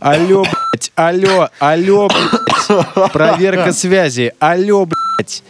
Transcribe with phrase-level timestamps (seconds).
[0.00, 3.12] Алло, блядь, алло, алло, блядь.
[3.12, 4.32] Проверка связи.
[4.38, 5.42] Алло, блядь.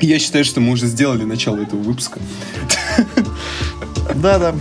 [0.00, 2.18] Я считаю, что мы уже сделали начало этого выпуска.
[4.14, 4.54] Да-да.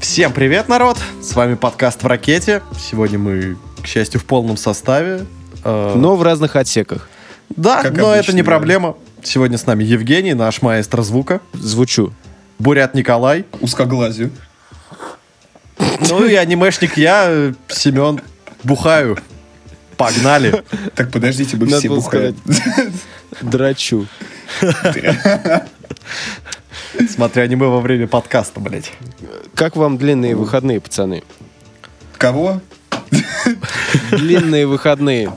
[0.00, 0.98] Всем привет, народ!
[1.22, 2.62] С вами подкаст в ракете.
[2.78, 5.24] Сегодня мы, к счастью, в полном составе.
[5.64, 7.08] Э, Но в разных отсеках.
[7.56, 8.46] Да, как но обычно, это не да.
[8.46, 8.96] проблема.
[9.22, 12.12] Сегодня с нами Евгений, наш маэстро звука, Звучу.
[12.58, 14.30] Бурят Николай, Узкоглазию.
[16.08, 18.20] ну и анимешник я, Семен,
[18.62, 19.18] бухаю.
[19.96, 20.64] Погнали.
[20.94, 22.36] Так, подождите, мы Надо все бухаем.
[23.40, 24.06] Драчу.
[27.08, 28.92] Смотря аниме во время подкаста, блядь.
[29.54, 31.22] Как вам длинные выходные, пацаны?
[32.18, 32.60] Кого?
[34.10, 35.32] Длинные выходные.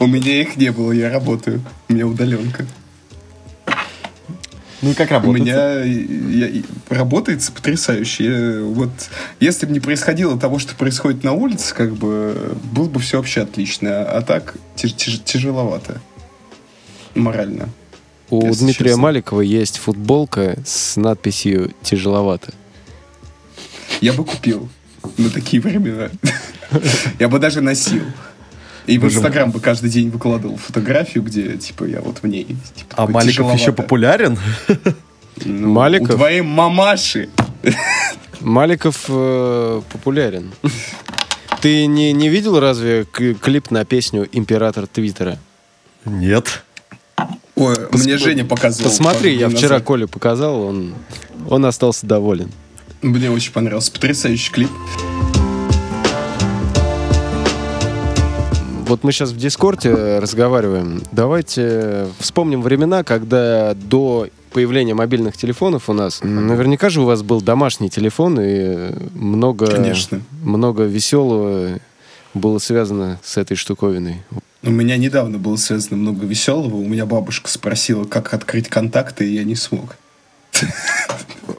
[0.00, 1.62] У меня их не было, я работаю.
[1.88, 2.66] У меня удаленка.
[4.82, 5.42] Ну и как У работает?
[5.42, 8.24] меня я- и- работает потрясающе.
[8.24, 8.90] Я вот
[9.40, 13.42] если бы не происходило того, что происходит на улице, как бы было бы все вообще
[13.42, 14.02] отлично.
[14.02, 16.00] А так тяж- тяж- тяжеловато.
[17.14, 17.70] Морально.
[18.28, 19.02] У Дмитрия честно.
[19.02, 22.52] Маликова есть футболка с надписью «Тяжеловато».
[24.02, 24.68] Я бы купил
[25.16, 26.10] на такие времена.
[27.18, 28.02] Я бы даже носил.
[28.86, 29.16] И в Боже.
[29.16, 32.44] Инстаграм бы каждый день выкладывал фотографию, где, типа, я вот в ней.
[32.74, 33.60] Типа, А Маликов тяжеловато.
[33.60, 34.38] еще популярен?
[35.44, 36.10] Ну, Маликов?
[36.10, 37.28] У твоей мамаши.
[38.40, 40.52] Маликов э, популярен.
[41.60, 45.38] Ты не, не видел разве к- клип на песню «Император Твиттера»?
[46.04, 46.62] Нет.
[47.56, 48.90] Ой, Пос- мне Женя показывал.
[48.90, 49.84] Посмотри, я дней вчера назад.
[49.84, 50.94] Коле показал, он,
[51.48, 52.52] он остался доволен.
[53.02, 53.90] Мне очень понравился.
[53.90, 54.70] Потрясающий клип.
[58.86, 61.02] Вот мы сейчас в Дискорде разговариваем.
[61.10, 67.42] Давайте вспомним времена, когда до появления мобильных телефонов у нас, наверняка же у вас был
[67.42, 70.20] домашний телефон и много, Конечно.
[70.40, 71.80] много веселого
[72.32, 74.22] было связано с этой штуковиной.
[74.62, 76.76] У меня недавно было связано много веселого.
[76.76, 79.96] У меня бабушка спросила, как открыть контакты, и я не смог.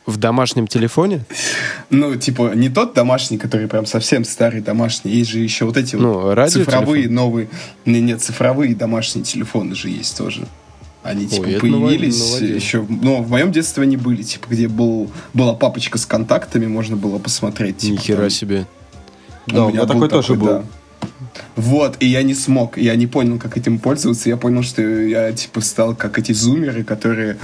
[0.08, 1.26] В домашнем телефоне?
[1.90, 5.12] Ну, типа, не тот домашний, который прям совсем старый домашний.
[5.12, 7.50] Есть же еще вот эти Ну, вот цифровые новые...
[7.86, 10.48] Не, нет, цифровые домашние телефоны же есть тоже.
[11.04, 12.56] Они, типа, это появились новодел.
[12.56, 12.86] еще...
[12.88, 17.20] Ну, в моем детстве они были, типа, где был, была папочка с контактами, можно было
[17.20, 17.78] посмотреть.
[17.78, 18.30] Типа, Нихера там.
[18.30, 18.66] себе.
[19.46, 20.48] Да, у меня такой тоже был.
[20.48, 20.64] да.
[21.58, 24.30] Вот, и я не смог, я не понял, как этим пользоваться.
[24.30, 27.38] Я понял, что я, типа, стал как эти зумеры, которые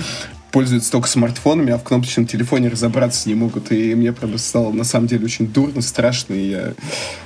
[0.54, 3.72] пользуются только смартфонами, а в кнопочном телефоне разобраться не могут.
[3.72, 6.74] И мне правда стало, на самом деле, очень дурно, страшно, и я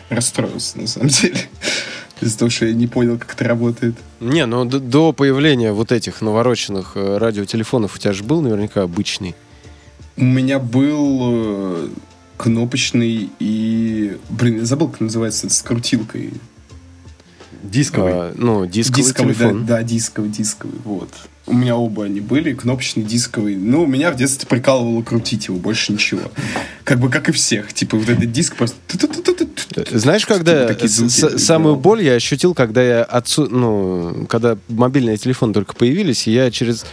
[0.09, 1.35] расстроился, на самом деле.
[2.21, 3.95] Из-за того, что я не понял, как это работает.
[4.21, 8.81] Не, ну д- до появления вот этих навороченных э, радиотелефонов у тебя же был наверняка
[8.83, 9.35] обычный.
[10.15, 11.89] У меня был э,
[12.37, 14.17] кнопочный и...
[14.29, 16.31] Блин, я забыл, как называется, с крутилкой.
[17.61, 18.13] Дисковый.
[18.13, 19.65] А, ну, дисковый, Дисковый, телефон.
[19.65, 21.09] Да, да, дисковый, дисковый, вот.
[21.47, 23.55] У меня оба они были, кнопочный, дисковый.
[23.55, 26.21] Ну, меня в детстве прикалывало крутить его, больше ничего.
[26.83, 27.71] Как бы, как и всех.
[27.73, 28.75] Типа, вот этот диск просто...
[29.91, 35.53] Знаешь, когда звуки с- самую боль я ощутил, когда я отцу, ну, когда мобильные телефоны
[35.53, 36.85] только появились, я через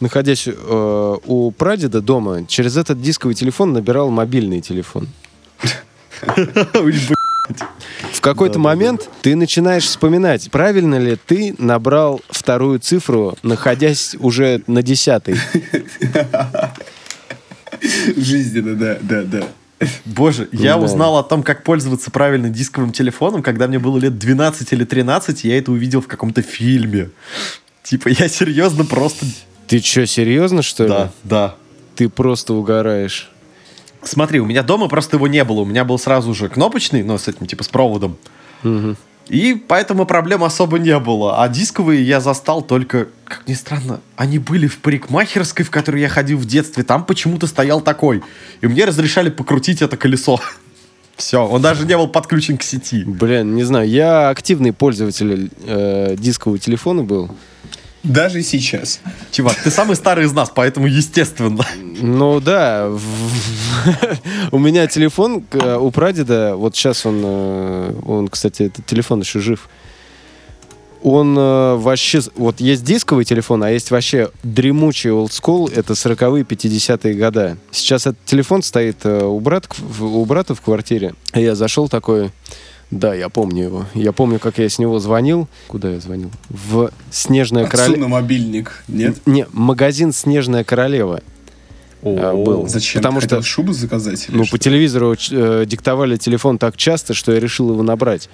[0.00, 5.08] находясь э, у прадеда дома, через этот дисковый телефон набирал мобильный телефон.
[8.22, 14.80] В какой-то момент ты начинаешь вспоминать, правильно ли ты набрал вторую цифру, находясь уже на
[14.80, 15.34] десятой.
[18.16, 19.48] Жизненно, да, да, да.
[20.04, 20.78] Боже, я Да.
[20.78, 25.42] узнал о том, как пользоваться правильно дисковым телефоном, когда мне было лет 12 или 13,
[25.42, 27.10] я это увидел в каком-то фильме.
[27.82, 29.26] Типа, я серьезно просто...
[29.66, 30.88] Ты что, серьезно, что ли?
[30.90, 31.54] Да, да.
[31.96, 33.31] Ты просто угораешь.
[34.02, 35.60] Смотри, у меня дома просто его не было.
[35.60, 38.16] У меня был сразу же кнопочный, но с этим, типа, с проводом.
[38.62, 38.96] Мгм.
[39.28, 41.42] И поэтому проблем особо не было.
[41.42, 46.08] А дисковые я застал только, как ни странно, они были в парикмахерской, в которой я
[46.08, 46.82] ходил в детстве.
[46.82, 48.22] Там почему-то стоял такой.
[48.60, 50.40] И мне разрешали покрутить это колесо.
[51.16, 53.04] Все, он даже не был подключен к сети.
[53.04, 57.30] Блин, не знаю, я активный пользователь э, дискового телефона был.
[58.02, 59.00] Даже сейчас.
[59.30, 61.64] Чувак, ты самый старый из нас, поэтому естественно.
[62.00, 62.90] Ну да,
[64.50, 69.68] у меня телефон у прадеда, вот сейчас он, э, он, кстати, этот телефон еще жив.
[71.04, 77.14] Он э, вообще, вот есть дисковый телефон, а есть вообще дремучий олдскул, это 40-е, 50-е
[77.14, 77.56] года.
[77.70, 79.68] Сейчас этот телефон стоит э, у, брат,
[80.00, 81.14] у брата в квартире.
[81.34, 82.30] Я зашел такой,
[82.92, 83.86] Да, я помню его.
[83.94, 85.48] Я помню, как я с него звонил.
[85.66, 86.30] Куда я звонил?
[86.50, 87.96] В Снежная Королева.
[88.00, 89.16] на мобильник, нет?
[89.26, 91.22] Не, магазин Снежная Королева.
[92.04, 92.68] А, был.
[92.68, 93.00] Зачем?
[93.00, 94.26] Потому Ты что- шубу заказать?
[94.28, 94.52] Ну, что?
[94.52, 98.28] по телевизору э, диктовали телефон так часто, что я решил его набрать.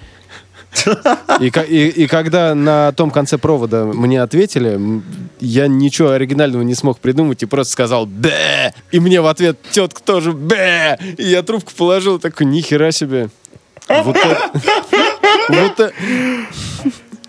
[1.39, 5.01] И, ка- и- и когда на том конце провода мне ответили,
[5.39, 10.01] я ничего оригинального не смог придумать и просто сказал «Бэ!» И мне в ответ тетка
[10.03, 13.29] тоже «Бэ!» И я трубку положил, такой «Нихера себе!»
[13.89, 14.51] Вот это...
[15.49, 15.93] Вот это...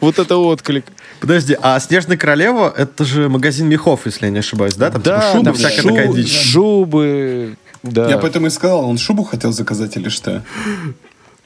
[0.00, 0.86] Вот это отклик.
[1.20, 4.90] Подожди, а Снежная Королева это же магазин мехов, если я не ошибаюсь, да?
[4.90, 6.32] Там типа шубы, там всякая шу- такая дичь.
[6.32, 8.08] Шубы, да.
[8.08, 10.42] Я поэтому и сказал, он шубу хотел заказать или что?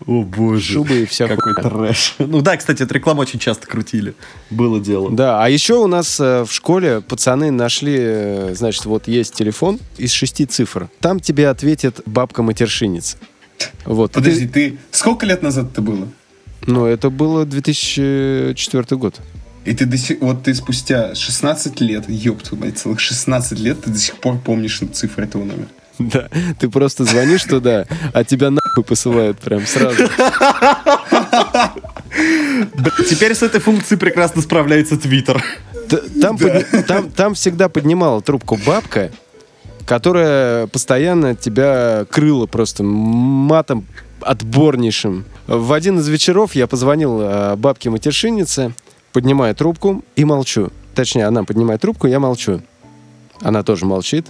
[0.06, 0.74] О боже.
[0.74, 2.14] Шубы и вся Какой трэш.
[2.18, 4.14] Ну да, кстати, эту рекламу очень часто крутили.
[4.50, 5.10] Было дело.
[5.10, 9.78] Да, а еще у нас э, в школе пацаны нашли, э, значит, вот есть телефон
[9.96, 10.88] из шести цифр.
[11.00, 13.16] Там тебе ответит бабка-матершинница.
[13.84, 14.12] Вот.
[14.12, 14.78] Подожди, ты- ты...
[14.90, 16.08] Сколько лет назад это было?
[16.66, 19.20] ну, это было 2004 год.
[19.64, 20.20] И ты до сих...
[20.20, 24.38] Вот ты спустя 16 лет, ёб твою мать, целых 16 лет ты до сих пор
[24.38, 25.68] помнишь цифры этого номера.
[25.98, 26.28] Да,
[26.58, 30.08] ты просто звонишь туда, а тебя нахуй посылают прям сразу.
[33.08, 35.42] Теперь с этой функцией прекрасно справляется Твиттер.
[36.20, 39.12] Там, подни- там, там всегда поднимала трубку бабка,
[39.86, 43.86] которая постоянно тебя крыла просто матом
[44.20, 45.24] отборнейшим.
[45.46, 48.74] В один из вечеров я позвонил э, бабке-матершиннице,
[49.12, 50.70] поднимаю трубку и молчу.
[50.94, 52.62] Точнее, она поднимает трубку, я молчу.
[53.40, 54.26] Она тоже молчит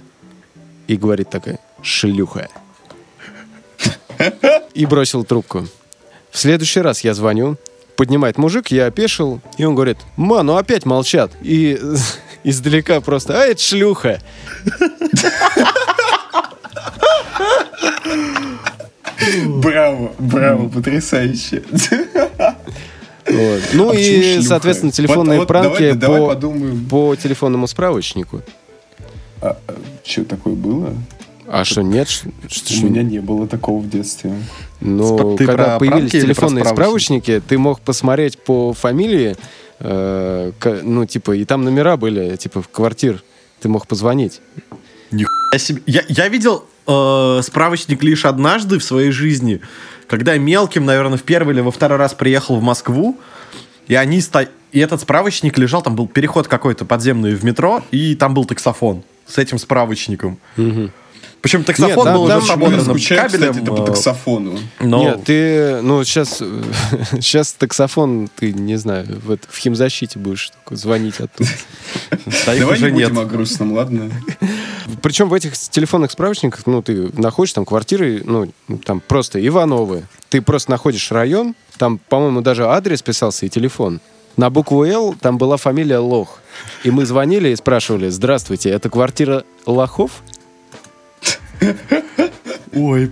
[0.87, 2.49] и говорит такая, шлюха.
[4.73, 5.67] И бросил трубку.
[6.31, 7.57] В следующий раз я звоню,
[7.95, 11.31] поднимает мужик, я опешил, и он говорит, ма, ну опять молчат.
[11.41, 11.79] И
[12.45, 14.19] издалека просто, а это шлюха.
[19.47, 21.63] Браво, браво, потрясающе.
[23.27, 23.61] Вот.
[23.73, 24.47] Ну А и, шлюха?
[24.47, 26.85] соответственно, телефонные Вот- пранки давай- давай по, подумаем.
[26.85, 28.41] по телефонному справочнику.
[30.03, 30.93] что такое было?
[31.47, 32.07] А что, нет?
[32.09, 32.27] Ш-
[32.81, 34.33] У меня не было такого в детстве.
[34.81, 39.35] Ну, когда про появились телефонные справочники, ты мог посмотреть по фамилии,
[39.79, 40.51] э,
[40.83, 43.23] ну, типа, и там номера были, типа, в квартир.
[43.59, 44.41] Ты мог позвонить.
[45.53, 49.61] Я, себе- я, я видел э, справочник лишь однажды в своей жизни,
[50.07, 53.17] когда мелким, наверное, в первый или во второй раз приехал в Москву,
[53.87, 58.15] и они ста- и этот справочник лежал, там был переход какой-то подземный в метро, и
[58.15, 60.37] там был таксофон с этим справочником.
[61.45, 63.27] Причем таксофон Нет, был там- уже с ободранным кабелем.
[63.27, 64.57] кстати, это по э, таксофону.
[64.79, 66.41] но- Нет, ты, ну, сейчас,
[67.21, 71.47] сейчас таксофон, ты, не знаю, в, это- в химзащите будешь звонить оттуда.
[72.47, 74.09] Давай не будем о грустном, ладно?
[75.03, 78.51] Причем в этих телефонных справочниках, ну, ты находишь там квартиры, ну,
[78.83, 80.05] там просто Ивановы.
[80.29, 84.01] Ты просто находишь район, там, по-моему, даже адрес писался и телефон.
[84.35, 86.39] На букву «Л» там была фамилия Лох.
[86.83, 90.23] И мы звонили и спрашивали, здравствуйте, это квартира Лохов?
[92.73, 93.09] Ой,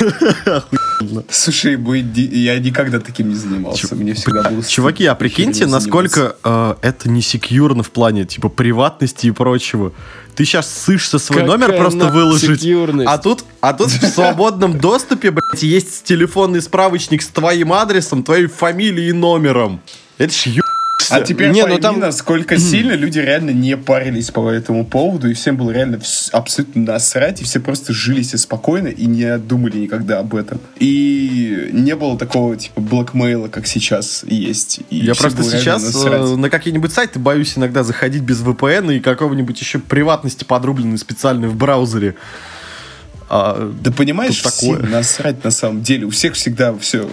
[1.30, 3.94] Слушай, мы ди- я никогда таким не занимался.
[3.94, 4.64] Мне всегда было...
[4.64, 9.92] Чуваки, а прикиньте, насколько э, это не секьюрно в плане, типа, приватности и прочего.
[10.34, 12.60] Ты сейчас сышься свой Какая номер просто выложить.
[12.60, 13.08] секьюрность?
[13.10, 18.46] А тут, а тут в свободном доступе, блядь, есть телефонный справочник с твоим адресом, твоей
[18.46, 19.80] фамилией и номером.
[20.18, 20.62] Это ж ё...
[21.10, 25.30] А теперь Не, ну пойми, там- насколько сильно люди реально не парились по этому поводу,
[25.30, 26.00] и всем было реально
[26.32, 30.60] абсолютно насрать, и все просто жили себе спокойно и не думали никогда об этом.
[30.78, 34.80] И не было такого, типа, блэкмейла, как сейчас есть.
[34.90, 39.60] И Я просто сейчас э, на какие-нибудь сайты боюсь иногда заходить без VPN и какого-нибудь
[39.60, 42.16] еще приватности подрубленной специальной в браузере.
[43.28, 44.90] А, Да понимаешь, Тут всем такое.
[44.90, 46.06] насрать на самом деле.
[46.06, 47.08] У всех всегда все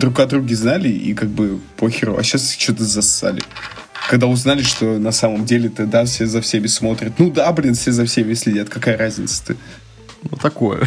[0.00, 2.16] друг о друге знали и как бы похеру.
[2.18, 3.42] А сейчас что-то засали.
[4.10, 7.12] Когда узнали, что на самом деле-то, да, все за всеми смотрят.
[7.18, 8.68] Ну да, блин, все за всеми следят.
[8.68, 9.56] Какая разница-то?
[10.30, 10.86] ну, такое.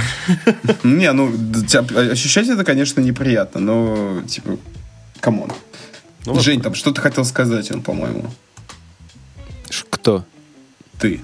[0.84, 1.32] Не, ну,
[1.68, 4.58] тебя- ощущать это, конечно, неприятно, но, типа,
[5.20, 5.52] come on.
[6.26, 6.40] Ну.
[6.40, 8.26] Жень, там что-то хотел сказать он, по-моему.
[9.90, 10.26] Кто?
[11.00, 11.22] Ты.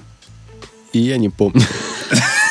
[0.92, 1.62] И я не помню.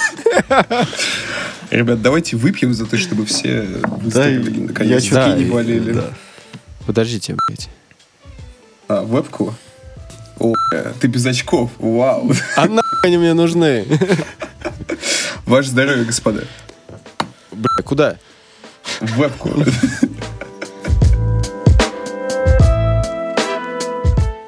[1.72, 5.04] Ребят, давайте выпьем за то, чтобы все выздоровели, я наконец.
[5.04, 5.92] чё- Да, не болели.
[5.94, 6.10] да.
[6.86, 7.70] Подождите, блядь.
[8.88, 9.54] А, вебку?
[10.40, 11.70] О, бля, ты без очков.
[11.78, 12.32] Вау.
[12.58, 13.86] А нахуй они мне нужны?
[15.46, 16.44] Ваше здоровье, господа.
[17.52, 18.18] Бля, куда?
[19.00, 19.50] В вебку.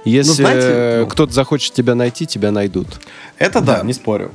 [0.06, 2.88] Если знаете, э, ну- кто-то захочет тебя найти, тебя найдут.
[3.38, 3.84] Это да, Да.
[3.86, 4.32] не спорю.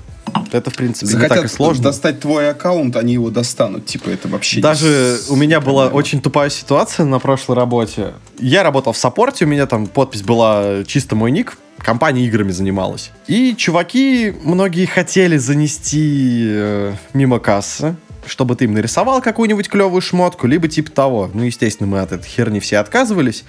[0.52, 1.84] Это, в принципе, не Захотят так и сложно.
[1.84, 3.86] достать твой аккаунт, они его достанут.
[3.86, 4.56] Типа, это вообще...
[4.56, 5.98] не Даже у меня была проблема.
[5.98, 8.12] очень тупая ситуация на прошлой работе.
[8.38, 11.58] Я работал в саппорте, у меня там подпись была чисто мой ник.
[11.78, 13.10] Компания играми занималась.
[13.28, 17.94] И чуваки, многие хотели занести э, мимо кассы,
[18.26, 21.30] чтобы ты им нарисовал какую-нибудь клевую шмотку, либо типа того.
[21.32, 23.44] Ну, естественно, мы от этой херни все отказывались.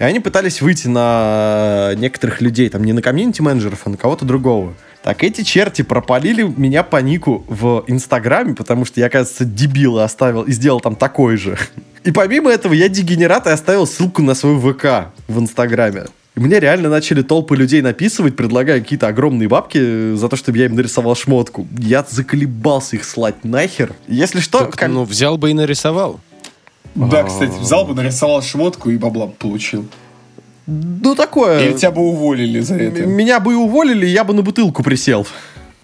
[0.00, 4.74] И они пытались выйти на некоторых людей, там не на комьюнити-менеджеров, а на кого-то другого.
[5.02, 10.42] Так эти черти пропалили меня по нику в Инстаграме, потому что я, кажется, дебила оставил
[10.42, 11.58] и сделал там такой же.
[12.04, 16.04] И помимо этого я дегенерат и оставил ссылку на свой ВК в Инстаграме.
[16.34, 20.64] И мне реально начали толпы людей написывать, предлагая какие-то огромные бабки за то, чтобы я
[20.66, 21.66] им нарисовал шмотку.
[21.78, 23.92] Я заколебался их слать нахер.
[24.08, 26.20] Если что, Так, ком- ну, взял бы и нарисовал.
[26.94, 29.86] Да, кстати, взял бы, нарисовал шмотку и бабла получил.
[30.66, 31.66] Ну такое.
[31.66, 33.02] Или тебя бы уволили за это.
[33.06, 35.26] Меня бы и уволили, я бы на бутылку присел.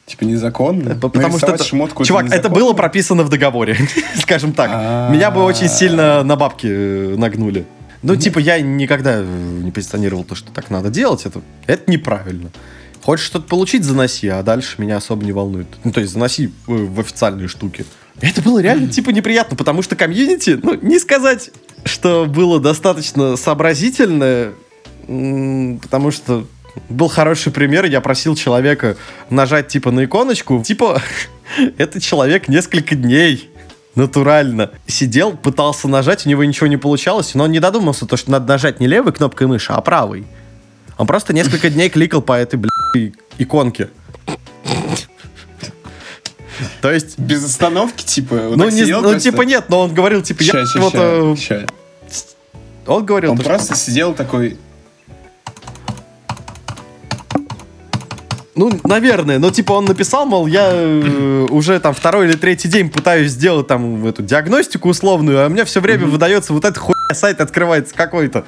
[0.07, 0.95] Типа незаконно.
[0.95, 2.55] П- Потому что это, шмотку чувак, это незаконно?
[2.55, 3.77] было прописано в договоре,
[4.17, 4.71] скажем так.
[4.73, 5.11] А.
[5.11, 7.67] Меня бы очень сильно на бабки э, нагнули.
[8.03, 11.27] Ну, типа, я никогда э, не позиционировал то, что так надо делать.
[11.27, 12.51] Это, это неправильно.
[13.03, 15.67] Хочешь что-то получить, заноси, а дальше меня особо не волнует.
[15.85, 17.85] Ну, то есть, заноси э, в официальные штуки.
[18.21, 21.51] Это было реально, типа, неприятно, потому что комьюнити, ну, не сказать,
[21.85, 24.53] что было достаточно сообразительное,
[25.09, 26.47] потому что
[26.89, 28.97] был хороший пример, я просил человека
[29.31, 31.03] нажать, типа, на иконочку, типа,
[31.79, 33.51] этот человек несколько дней
[33.95, 38.31] натурально сидел, пытался нажать, у него ничего не получалось, но он не додумался, то, что
[38.31, 40.27] надо нажать не левой кнопкой мыши, а правой.
[40.99, 43.89] Он просто несколько дней кликал по этой, блядь, иконке.
[46.81, 49.21] То есть, Без остановки, типа, ну, не- ну, просто.
[49.21, 51.67] типа нет, но он говорил, типа, я Ща, ща, вот, ща, э,
[52.87, 54.59] он говорил, Он что- просто сидел такой,
[58.59, 62.91] Ну, наверное, но типа он написал, мол, я э, уже там второй или третий день
[62.91, 67.15] пытаюсь сделать там эту диагностику условную, а у меня все время выдается вот эта хуйня,
[67.15, 68.45] сайт открывается какой-то.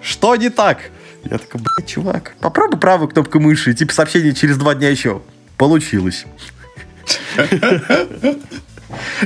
[0.00, 0.78] Что не так?
[1.24, 5.20] Я такой, блядь, чувак, попробуй правую кнопку мыши, и типа сообщение через два дня еще.
[5.56, 6.26] Получилось.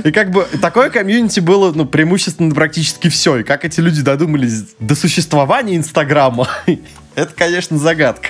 [0.03, 3.37] И как бы такое комьюнити было, ну, преимущественно практически все.
[3.37, 6.49] И как эти люди додумались до существования Инстаграма,
[7.15, 8.29] это, конечно, загадка.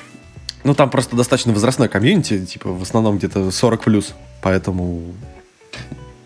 [0.65, 3.79] Ну, там просто достаточно возрастной комьюнити, типа, в основном где-то 40+.
[3.79, 5.03] плюс, Поэтому...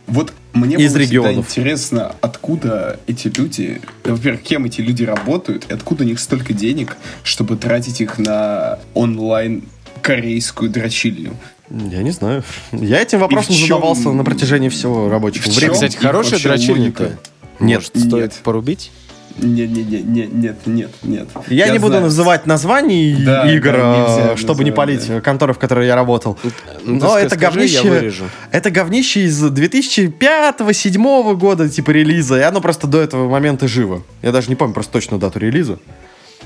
[0.06, 1.46] Вот мне Из было всегда регионов.
[1.46, 6.96] интересно, откуда эти люди, во-первых, кем эти люди работают, и откуда у них столько денег,
[7.22, 9.62] чтобы тратить их на онлайн
[10.02, 11.34] корейскую дрочильню.
[11.70, 12.42] Я не знаю.
[12.72, 15.72] Я этим вопросом чем- задавался на протяжении всего рабочего времени.
[15.72, 17.16] кстати, хорошая дрочильня-то?
[17.60, 17.78] Нет.
[17.78, 18.34] Может, стоит Нет.
[18.42, 18.90] порубить?
[19.38, 21.28] Не, не, не, не, нет, нет, нет.
[21.48, 22.04] Я, не буду знаю.
[22.04, 25.20] называть названий Да, игр, да, чтобы не палить да.
[25.20, 26.38] конторы, в которой я работал.
[26.84, 28.12] Ну, Но это скажи, говнище...
[28.20, 28.28] я.
[28.50, 34.02] Это говнище из 2005-2007 года, типа, релиза, и оно просто до этого момента живо.
[34.22, 35.78] Я даже не помню просто точно дату релиза.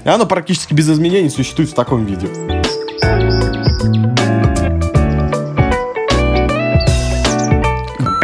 [0.05, 2.29] И оно практически без изменений существует в таком виде.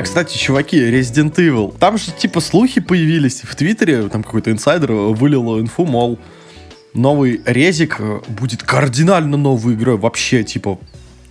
[0.02, 1.78] А, Кстати, чуваки, Resident Evil.
[1.78, 6.18] Там же, типа, слухи появились в Твиттере, там какой-то инсайдер вылил инфу, мол,
[6.92, 10.80] новый резик э, будет кардинально новой игрой, вообще, типа,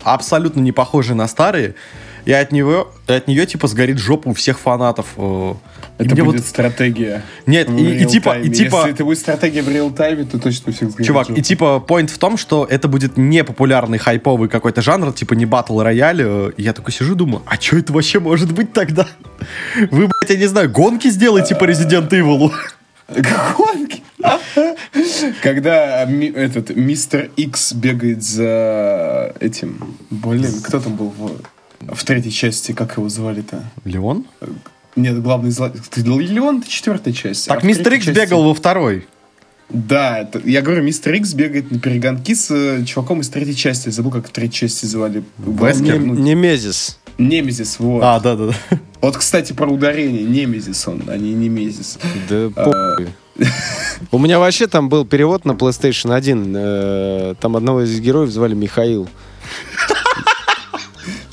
[0.03, 1.75] абсолютно не похожей на старые.
[2.23, 5.07] И от него, от нее, типа, сгорит жопа у всех фанатов.
[5.17, 5.53] э.
[5.97, 7.21] Это будет вот- стратегия.
[7.45, 10.91] Нет, и, и типа, и типа, Если это будет стратегия в реал-тайме, то точно всех
[10.91, 15.13] сгорит Чувак, и типа, point в том, что это будет не популярный хайповый какой-то жанр,
[15.13, 16.21] типа не батл рояль.
[16.21, 19.07] э, я такой сижу, думаю, а что это вообще может быть тогда?
[19.91, 22.51] Вы, блядь, я не знаю, гонки сделайте по Resident Evil.
[23.57, 24.03] Гонки.
[25.41, 29.97] Когда этот мистер Икс бегает за этим...
[30.09, 32.71] Блин, кто там был в, в третьей части?
[32.71, 33.63] Как его звали-то?
[33.83, 34.25] Леон?
[34.95, 35.69] Нет, главный зло...
[35.69, 37.47] Ты Леон, это четвертая часть.
[37.47, 39.07] А Так в мистер Икс части- бегал во второй.
[39.69, 43.87] Да, это- я говорю, мистер Икс бегает на перегонки с э, чуваком из третьей части.
[43.87, 45.23] Я забыл, как в третьей части звали.
[45.37, 45.97] Вескер?
[45.99, 46.99] Не- Ну, Немезис.
[47.17, 48.01] Немезис, вот.
[48.03, 48.53] А, да-да-да.
[48.99, 50.23] Вот, кстати, про ударение.
[50.23, 51.97] Немезис он, а не Немезис.
[52.29, 53.07] Да А, похуй.
[54.11, 56.53] У меня вообще там был перевод на PlayStation 1.
[56.57, 59.07] э, Там одного из героев звали Михаил.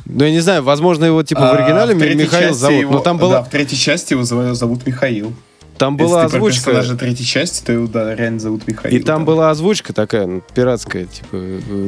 [0.09, 2.81] Ну, я не знаю, возможно, его типа в А, оригинале в Ми- третьей Михаил зовут.
[2.81, 5.35] его- Но там Да, была, в третьей части его зовут, Михаил.
[5.77, 7.05] там была Если ты персонажа озвучка.
[7.05, 8.97] третьей части, то его, да, реально зовут Михаил.
[8.97, 9.25] И там да.
[9.27, 11.39] была озвучка такая, ну, пиратская, типа,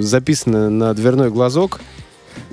[0.02, 1.80] записанная на дверной глазок.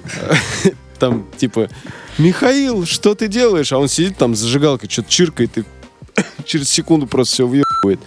[0.99, 1.69] Там, типа,
[2.17, 3.71] Михаил, что ты делаешь?
[3.71, 5.63] А он сидит там с зажигалкой, что-то чиркает и
[6.45, 7.99] через секунду просто все въебывает.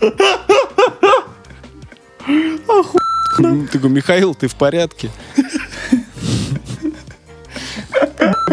[3.72, 5.10] Такой, Михаил, ты в порядке?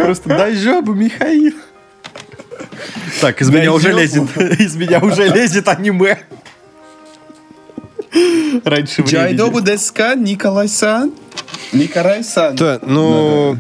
[0.04, 1.54] Просто дай жопу, Михаил.
[3.20, 6.20] Так, из Дай меня уже лезет, из меня уже лезет аниме.
[8.64, 9.62] Раньше Джайдобу.
[9.62, 11.14] Деска, Николай-сан.
[11.72, 12.56] Николай-сан.
[12.56, 13.58] Да, ну,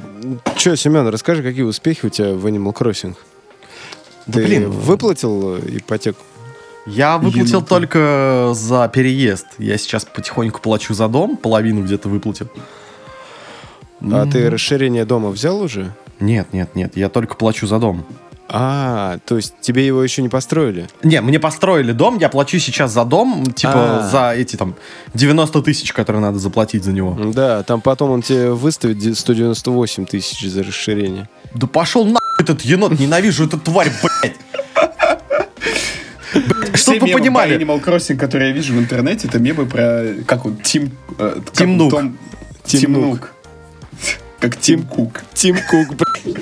[0.58, 3.16] что, Семен, расскажи, какие успехи у тебя в Animal Crossing?
[4.28, 6.22] Да Ты блин, выплатил э, ипотеку?
[6.86, 7.68] Я выплатил Енота.
[7.68, 9.48] только за переезд.
[9.58, 12.50] Я сейчас потихоньку плачу за дом, половину где-то выплатил.
[14.02, 15.94] А ты расширение дома взял уже?
[16.22, 18.06] Нет, нет, нет, я только плачу за дом.
[18.54, 20.88] А, то есть тебе его еще не построили?
[21.04, 24.10] Не, мне построили дом, я плачу сейчас за дом, типа А.
[24.10, 24.76] за эти там
[25.14, 27.18] 90 тысяч, которые надо заплатить за него.
[27.34, 31.30] Да, там потом он тебе выставит де- 198 тысяч за расширение.
[31.56, 34.36] Да пошел на этот енот, ненавижу эту тварь, блядь.
[36.74, 40.46] Чтоб вы понимали, по Animal Crossing, которые я вижу в интернете, это мемы про, как
[40.46, 40.92] он, Тим...
[41.20, 43.32] э, как
[44.42, 45.22] Как Тим Кук.
[45.36, 46.36] Тим Кук, блядь.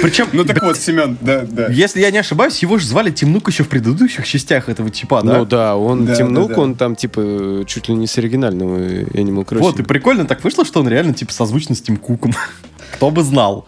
[0.00, 1.66] причем, Ну так вот, Семен, да, да.
[1.68, 5.38] если я не ошибаюсь, его же звали Тимнук еще в предыдущих частях этого типа, да?
[5.38, 6.54] Ну да, он Да, Тим да, да.
[6.54, 9.58] он там типа чуть ли не с оригинального Animal Crossing.
[9.58, 12.32] Вот, и прикольно так вышло, что он реально типа созвучно с Тим Куком.
[12.94, 13.66] Кто бы знал.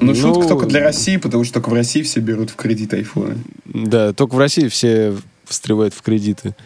[0.00, 2.92] Ну, шутка Ну, только для России, потому что только в России все берут в кредит
[2.92, 3.36] айфоны.
[3.66, 6.56] Да, только в России все встревают в кредиты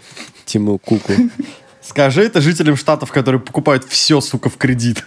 [0.47, 1.13] Тиму Куку.
[1.87, 5.05] Скажи это жителям штатов, которые покупают все, сука, в кредит.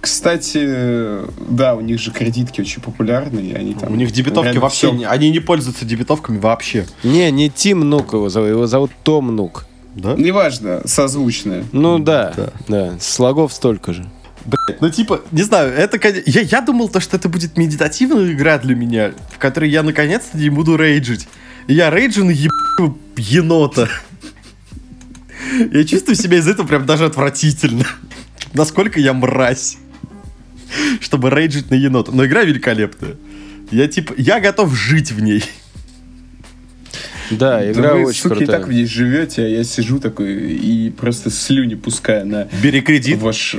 [0.00, 3.92] Кстати, да, у них же кредитки очень популярные, и они там...
[3.92, 4.92] У них дебетовки вообще...
[4.92, 6.86] не- Они не пользуются дебетовками вообще.
[7.02, 9.66] Не, не Тим Нук его зовут, его зовут Том Нук.
[9.94, 10.14] Да?
[10.14, 11.64] Неважно, созвучные.
[11.72, 12.52] Ну да, Да.
[12.68, 14.06] да, слогов столько же.
[14.80, 18.74] Ну, типа, не знаю, это, я, я думал, то, что это будет медитативная игра для
[18.76, 21.28] меня, в которой я наконец-то не буду рейджить.
[21.66, 23.88] И я рейджу на ебаного енота.
[25.72, 27.84] Я чувствую себя из этого прям даже отвратительно.
[28.54, 29.78] Насколько я мразь.
[31.00, 32.12] Чтобы рейджить на енота.
[32.12, 33.16] Но игра великолепная.
[33.70, 35.42] Я типа, я готов жить в ней.
[37.30, 38.58] Да, игра Да вы, очень суки, и крутая.
[38.58, 43.18] так в ней живете, а я сижу такой и просто слюни пускаю на Бери кредит.
[43.18, 43.54] ваш...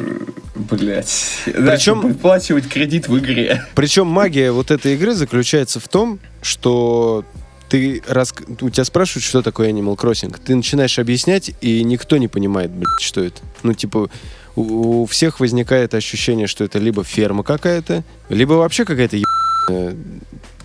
[0.55, 1.43] Блять.
[1.45, 3.63] Причем- выплачивать кредит в игре.
[3.75, 7.23] Причем магия вот этой игры заключается в том, что
[7.69, 8.33] ты рас...
[8.61, 10.35] у тебя спрашивают, что такое Animal Crossing.
[10.43, 13.41] Ты начинаешь объяснять, и никто не понимает, блядь, что это.
[13.63, 14.09] Ну, типа,
[14.55, 19.95] у, у всех возникает ощущение, что это либо ферма какая-то, либо вообще какая-то ебаная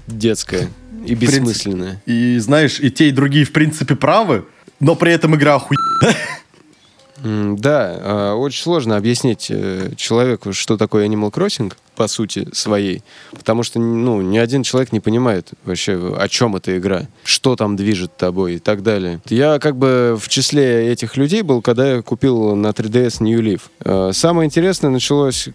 [0.06, 0.68] детская
[1.06, 2.02] и бессмысленная.
[2.06, 4.46] И знаешь, и те, и другие в принципе правы,
[4.80, 6.16] но при этом игра охуенная.
[7.24, 13.62] Да, а, очень сложно объяснить э, человеку, что такое Animal Crossing, по сути своей, потому
[13.62, 18.16] что ну, ни один человек не понимает вообще, о чем эта игра, что там движет
[18.16, 19.20] тобой и так далее.
[19.28, 23.62] Я как бы в числе этих людей был, когда я купил на 3DS New Leaf.
[23.84, 25.48] Э, Самое интересное началось,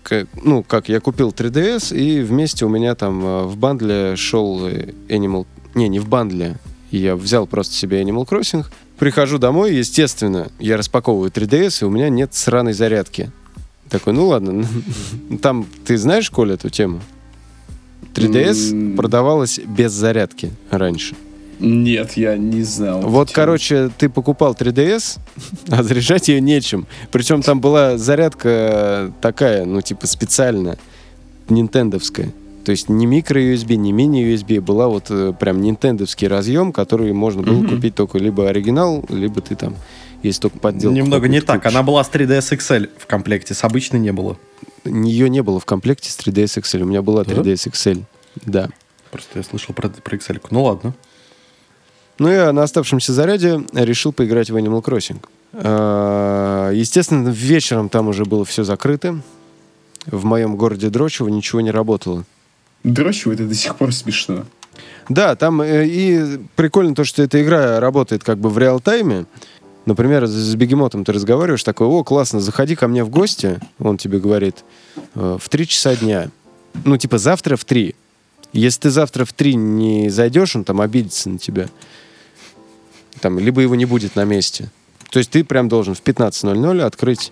[0.43, 5.45] ну, как я купил 3DS, и вместе у меня там э, в бандле шел Animal...
[5.75, 6.58] Не, не в бандле,
[6.89, 8.65] я взял просто себе Animal Crossing,
[8.99, 13.31] Прихожу домой, естественно, я распаковываю 3DS, и у меня нет сраной зарядки.
[13.89, 14.65] Такой, ну ладно,
[15.41, 16.99] там, ты знаешь, Коля, эту тему?
[18.13, 18.97] 3DS М.
[18.97, 21.15] продавалась без зарядки раньше.
[21.59, 23.01] Нет, я не знал.
[23.01, 25.19] Вот, короче, ты покупал 3DS,
[25.69, 26.85] а заряжать ее нечем.
[27.12, 30.77] Причем там была зарядка такая, ну, типа специальная,
[31.47, 32.31] нинтендовская.
[32.65, 34.60] То есть не микро-USB, не мини-USB.
[34.62, 37.69] Была вот э, прям нинтендовский разъем, который можно было Мгм.
[37.76, 39.76] купить только либо оригинал, либо ты там,
[40.24, 40.95] если только подделку.
[40.95, 41.58] Немного не так.
[41.62, 41.74] купишь.
[41.74, 44.38] Она была с 3DS XL в комплекте, с обычной не было.
[44.86, 46.82] Ее не было в комплекте с 3DS XL.
[46.82, 47.34] У меня была Да?
[47.34, 48.04] 3DS XL.
[48.45, 48.69] Да.
[49.12, 50.39] Просто я слышал про, про XL.
[50.52, 50.93] Ну ладно.
[52.19, 55.17] Ну, я на оставшемся заряде решил поиграть в Animal Crossing.
[55.54, 59.22] А, Естественно, вечером там уже было все закрыто.
[60.06, 62.26] В моем городе Дрочево ничего не работало.
[62.83, 64.45] Дрочево это до сих пор смешно.
[65.09, 69.25] Да, там э, и прикольно то, что эта игра работает как бы в реал-тайме.
[69.85, 74.19] Например, с- бегемотом ты разговариваешь, такой, о, классно, заходи ко мне в гости, он тебе
[74.19, 74.63] говорит,
[75.15, 76.29] «э, в 3 часа дня.
[76.85, 77.95] Ну, типа, завтра в 3.
[78.53, 81.67] Если ты завтра в 3 не зайдешь, он там обидится на тебя.
[83.19, 84.69] Там, либо его не будет на месте.
[85.09, 87.31] То есть ты прям должен в 15.00 открыть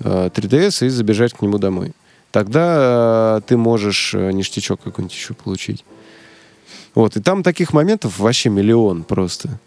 [0.00, 1.92] э, 3DS и забежать к нему домой.
[2.36, 5.86] Тогда э, ты можешь э, ништячок какой-нибудь еще получить.
[6.94, 9.58] Вот, и там таких моментов вообще миллион просто.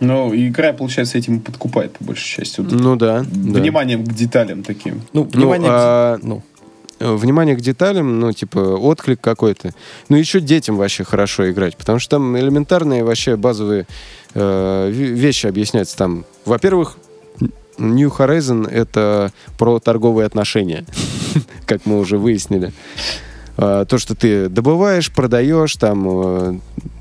[0.00, 2.62] Но игра, получается, этим и подкупает, по большей части.
[2.62, 3.26] Вот Ну да.
[3.26, 3.60] да.
[3.60, 5.02] Вниманием к деталям таким.
[5.12, 5.68] Ну, внимание.
[5.68, 6.42] к- а, ну,
[6.98, 9.72] Э, Внимание к деталям, ну, типа, отклик какой-то.
[10.08, 13.86] Ну, еще детям вообще хорошо играть, потому что там элементарные вообще базовые
[14.32, 15.96] э, ве- вещи объясняются.
[15.98, 16.96] Там, во-первых,
[17.78, 20.84] New Horizon— это про торговые отношения.
[21.66, 22.72] как мы уже выяснили.
[23.56, 26.58] А, То, что ты добываешь, продаешь, там э,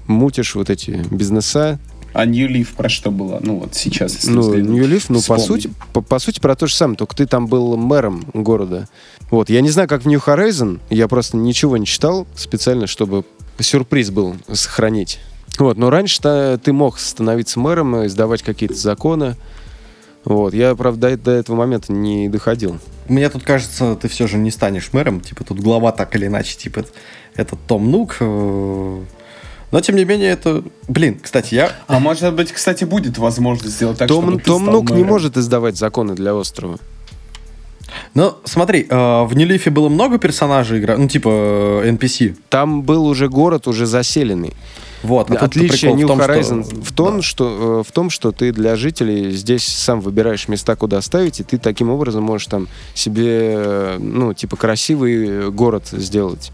[0.07, 1.79] мутишь вот эти бизнеса.
[2.13, 3.39] А New Leaf про что было?
[3.41, 4.69] Ну вот сейчас, если Ну, взглянуть.
[4.69, 7.47] New Leaf, ну, по сути, по, по сути, про то же самое, только ты там
[7.47, 8.89] был мэром города.
[9.29, 13.23] Вот, я не знаю, как в New Horizon, я просто ничего не читал специально, чтобы
[13.60, 15.19] сюрприз был сохранить.
[15.57, 19.36] Вот, но раньше-то ты мог становиться мэром, издавать какие-то законы.
[20.23, 22.77] Вот, я, правда, до, этого момента не доходил.
[23.07, 25.19] Мне тут кажется, ты все же не станешь мэром.
[25.19, 26.86] Типа тут глава так или иначе, типа
[27.36, 28.17] это Том Нук.
[28.19, 29.01] э,
[29.71, 30.63] Но тем не менее это...
[30.88, 31.71] Блин, кстати, я...
[31.88, 35.10] А может быть, кстати, будет возможность сделать так, Том, чтобы ты Том Нук не мэром.
[35.10, 36.77] может издавать законы для острова.
[38.13, 42.36] Ну, смотри, э, в Нью-Лифе было много персонажей игра, ну, типа э, NPC.
[42.49, 44.53] Там был уже город уже заселенный.
[45.03, 47.21] Вот, а Отличие New в том, что- Horizon в, том, Да.
[47.21, 51.57] что, в том, что ты для жителей здесь сам выбираешь места, куда ставить, и ты
[51.57, 56.51] таким образом можешь там себе, э, ну, типа, красивый город сделать.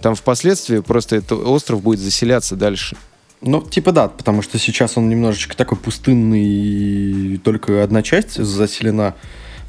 [0.00, 2.96] Там впоследствии просто этот остров будет заселяться дальше.
[3.40, 9.14] Ну, типа да, потому что сейчас он немножечко такой пустынный, и только одна часть заселена.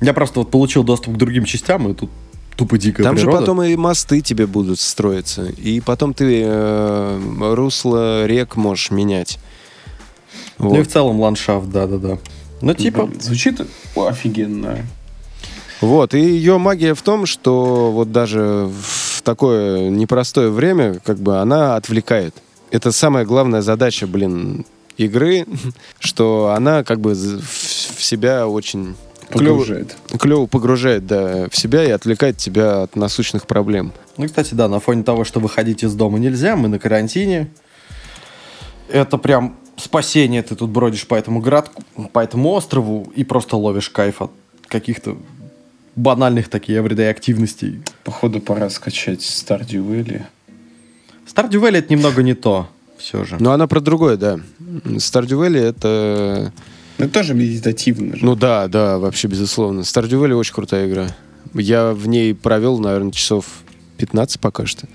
[0.02, 2.12] Я просто вот получил доступ к другим частям, и тут
[2.56, 3.38] тупо дикая Там природа.
[3.38, 9.39] же потом и мосты тебе будут строиться, и потом ты э, русло рек можешь менять.
[10.60, 10.88] Ну и Вот.
[10.88, 12.18] в целом ландшафт, да-да-да.
[12.62, 13.62] Ну, типа, Блин, Звучит
[13.96, 14.78] офигенно.
[15.82, 21.39] Вот, и ее магия в том, что вот даже в такое непростое время, как бы
[21.39, 22.34] она отвлекает.
[22.72, 24.66] Это самая главная задача, блин,
[24.98, 25.46] игры,
[26.00, 28.96] что она как бы в себя очень
[29.30, 29.96] Погружает.
[30.20, 33.94] клево погружает да, в себя и отвлекает тебя от насущных проблем.
[34.18, 37.50] Ну, кстати, да, на фоне того, что выходить из дома нельзя, мы на карантине.
[38.90, 40.44] Это прям спасение.
[40.44, 44.32] Ты тут бродишь по этому городку, по этому острову и просто ловишь кайф от
[44.68, 45.18] каких-то
[45.96, 47.82] банальных таких everyday активностей.
[48.04, 50.24] Походу, пора скачать Stardew Valley.
[51.28, 53.38] Stardew Valley это немного не то, все же.
[53.40, 54.40] Но она про другое, да.
[54.60, 56.52] Stardew Valley это...
[56.98, 58.26] Ну, это тоже медитативно же.
[58.26, 59.82] Ну да, да, вообще безусловно.
[59.82, 61.08] Stardew Valley очень крутая игра.
[61.54, 63.46] Я в ней провел, наверное, часов
[63.98, 64.88] 15 пока что.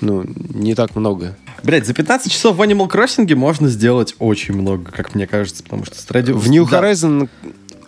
[0.00, 1.36] Ну, не так много.
[1.62, 5.84] Блять, за 15 часов в Animal Crossing можно сделать очень много, как мне кажется, потому
[5.84, 6.34] что Stardew...
[6.34, 6.80] В New Да.
[6.80, 7.28] Horizon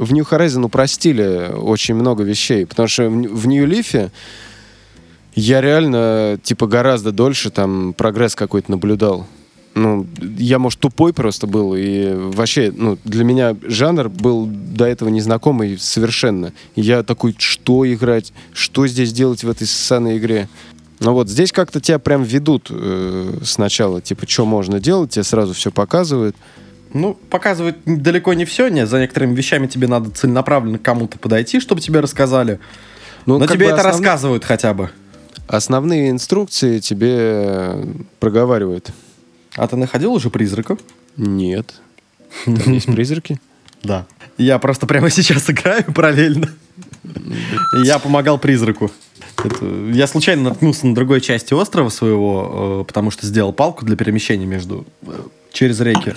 [0.00, 4.10] в New Horizon упростили очень много вещей, потому что в New Leaf
[5.34, 9.26] я реально, типа, гораздо дольше там прогресс какой-то наблюдал.
[9.74, 10.06] Ну,
[10.36, 15.78] я, может, тупой просто был, и вообще, ну, для меня жанр был до этого незнакомый
[15.78, 16.52] совершенно.
[16.74, 20.48] Я такой, что играть, что здесь делать в этой ссаной игре?
[20.98, 25.54] Ну вот, здесь как-то тебя прям ведут э, сначала, типа, что можно делать, тебе сразу
[25.54, 26.36] все показывают.
[26.92, 31.60] Ну, показывать далеко не все, не, за некоторыми вещами тебе надо целенаправленно к кому-то подойти,
[31.60, 32.58] чтобы тебе рассказали.
[33.24, 34.90] Ну, Но тебе это основ- рассказывают хотя бы.
[35.46, 37.76] Основные инструкции тебе
[38.18, 38.90] проговаривают.
[39.56, 40.78] А ты находил уже призраков?
[41.16, 41.74] Нет.
[42.44, 43.40] Там есть призраки.
[43.82, 44.04] Да.
[44.36, 46.50] Я просто прямо сейчас играю параллельно.
[47.86, 48.90] Я помогал призраку.
[49.42, 53.96] Это- я случайно наткнулся на другой части острова своего, э, потому что сделал палку для
[53.96, 55.12] перемещения между э,
[55.54, 56.12] через реки.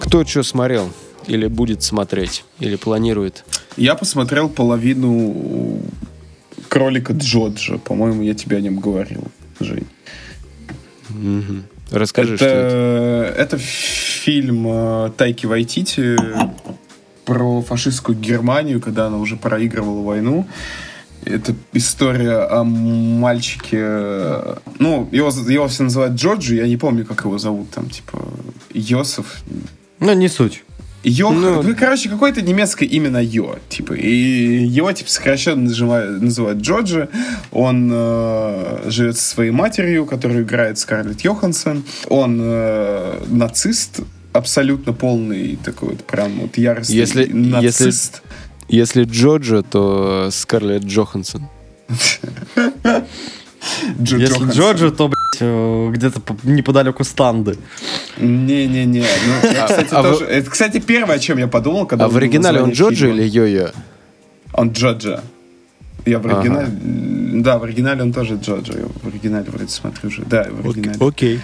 [0.00, 0.90] Кто что смотрел?
[1.26, 2.44] Или будет смотреть?
[2.58, 3.44] Или планирует?
[3.78, 5.80] Я посмотрел половину
[6.70, 7.78] кролика Джоджа.
[7.78, 9.24] По-моему, я тебе о нем говорил,
[9.58, 9.86] Жень.
[11.10, 11.64] Мгм.
[11.90, 13.40] Расскажи, это, что это.
[13.42, 16.16] это фильм э, Тайки Вайтити
[17.24, 20.46] про фашистскую Германию, когда она уже проигрывала войну.
[21.24, 23.78] Это история о мальчике...
[23.80, 28.22] э, Ну, его, его все называют Джорджи, я не помню, как его зовут там, типа,
[28.72, 29.42] Йосиф.
[29.98, 30.62] Ну, не суть.
[31.02, 36.20] Йох, Ну, ну, короче, какое-то немецкое имя на Йо, типа, и его, типа, сокращенно нажимают-
[36.22, 37.08] называют Джорджи,
[37.52, 44.00] он э, живет со своей матерью, которую играет Скарлетт Йоханссон, он э, нацист,
[44.34, 48.22] абсолютно полный такой вот прям вот яростный Если- если- нацист.
[48.68, 51.48] Если Джоджо, то Скарлетт Джоханссон.
[54.00, 54.50] Джо Если.
[54.52, 57.56] Джорджи, то, э, где-то по- неподалеку Станды.
[58.18, 59.00] Не-не-не.
[59.42, 62.16] Ну, я, кстати, а тоже- Это, кстати, первое, о чем я подумал, когда А в
[62.16, 63.14] оригинале он фильма.
[63.14, 63.70] или Йо-Йо?
[64.52, 65.20] Он Джоджо.
[66.06, 66.38] Я в Ага.
[66.40, 66.68] оригинале...
[67.42, 68.72] Да, в оригинале он тоже Джоджо.
[68.78, 70.22] Я в оригинале вроде смотрю уже.
[70.22, 70.98] Да, в оригинале.
[71.00, 71.40] Окей.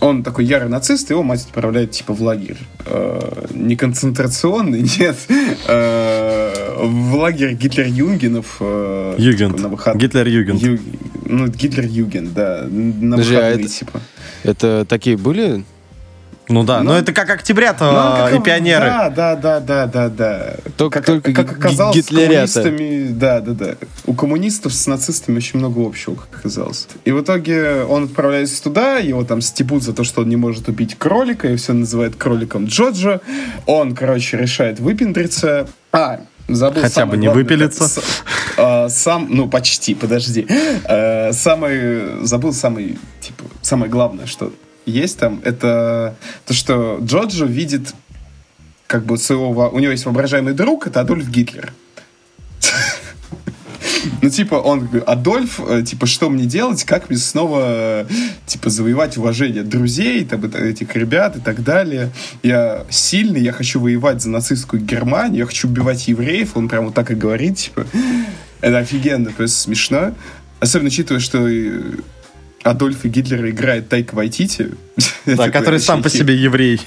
[0.00, 2.58] Он такой ярый нацист, и его мать отправляет типа в лагерь.
[2.86, 5.16] Э, не концентрационный, нет.
[5.68, 8.56] Э, в лагерь Гитлер-Юнгенов.
[8.60, 9.56] э, Югент.
[9.56, 10.60] типа, на выход- Гитлер-Югент.
[10.60, 10.78] Ю-
[11.26, 12.66] Ну, Гитлер-Югент, да.
[12.70, 14.00] На Подожди, а выходные, это- типа.
[14.42, 15.64] Это такие были
[16.50, 18.84] Ну да, Ну, но это как октября-то Ну, он а, как- и пионеры.
[18.84, 20.56] Да, да, да, да, да, да.
[20.76, 22.46] Только- как, только как оказалось, гитлерята.
[22.46, 23.74] с коммунистами, да, да, да.
[24.04, 26.86] У коммунистов с нацистами очень много общего, как оказалось.
[27.06, 30.68] И в итоге он отправляется туда, его там стебут за то, что он не может
[30.68, 33.22] убить кролика, и все называют кроликом Джоджо.
[33.64, 35.66] Он, короче, решает выпендриться.
[35.92, 37.42] А, забыл Хотя бы не главное.
[37.44, 37.88] выпилиться.
[37.88, 38.22] С-
[38.56, 40.46] а, сам, ну, почти, подожди.
[40.84, 44.52] Э, самый, забыл самый, типа, самое главное, что
[44.86, 46.14] есть там, это
[46.46, 47.94] то, что Джоджо видит
[48.86, 51.72] как бы своего, во- у него есть воображаемый друг, это Адольф Гитлер.
[54.22, 58.06] Ну, типа, он Адольф, э, типа, что мне делать, как мне снова, э,
[58.46, 62.10] типа, завоевать уважение друзей, там, этих ребят и так далее.
[62.42, 66.94] Я сильный, я хочу воевать за нацистскую Германию, я хочу убивать евреев, он прям вот
[66.94, 67.86] так и говорит, типа.
[68.60, 70.14] Это офигенно, просто смешно.
[70.60, 71.82] Особенно учитывая, что э,
[72.62, 74.70] Адольф и Гитлер играет Тайка Вайтити.
[75.26, 76.80] Да, который сам по себе еврей.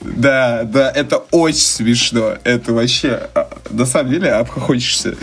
[0.00, 2.36] Да, да, это очень смешно.
[2.44, 5.16] Это вообще, а, на самом деле, обхохочешься.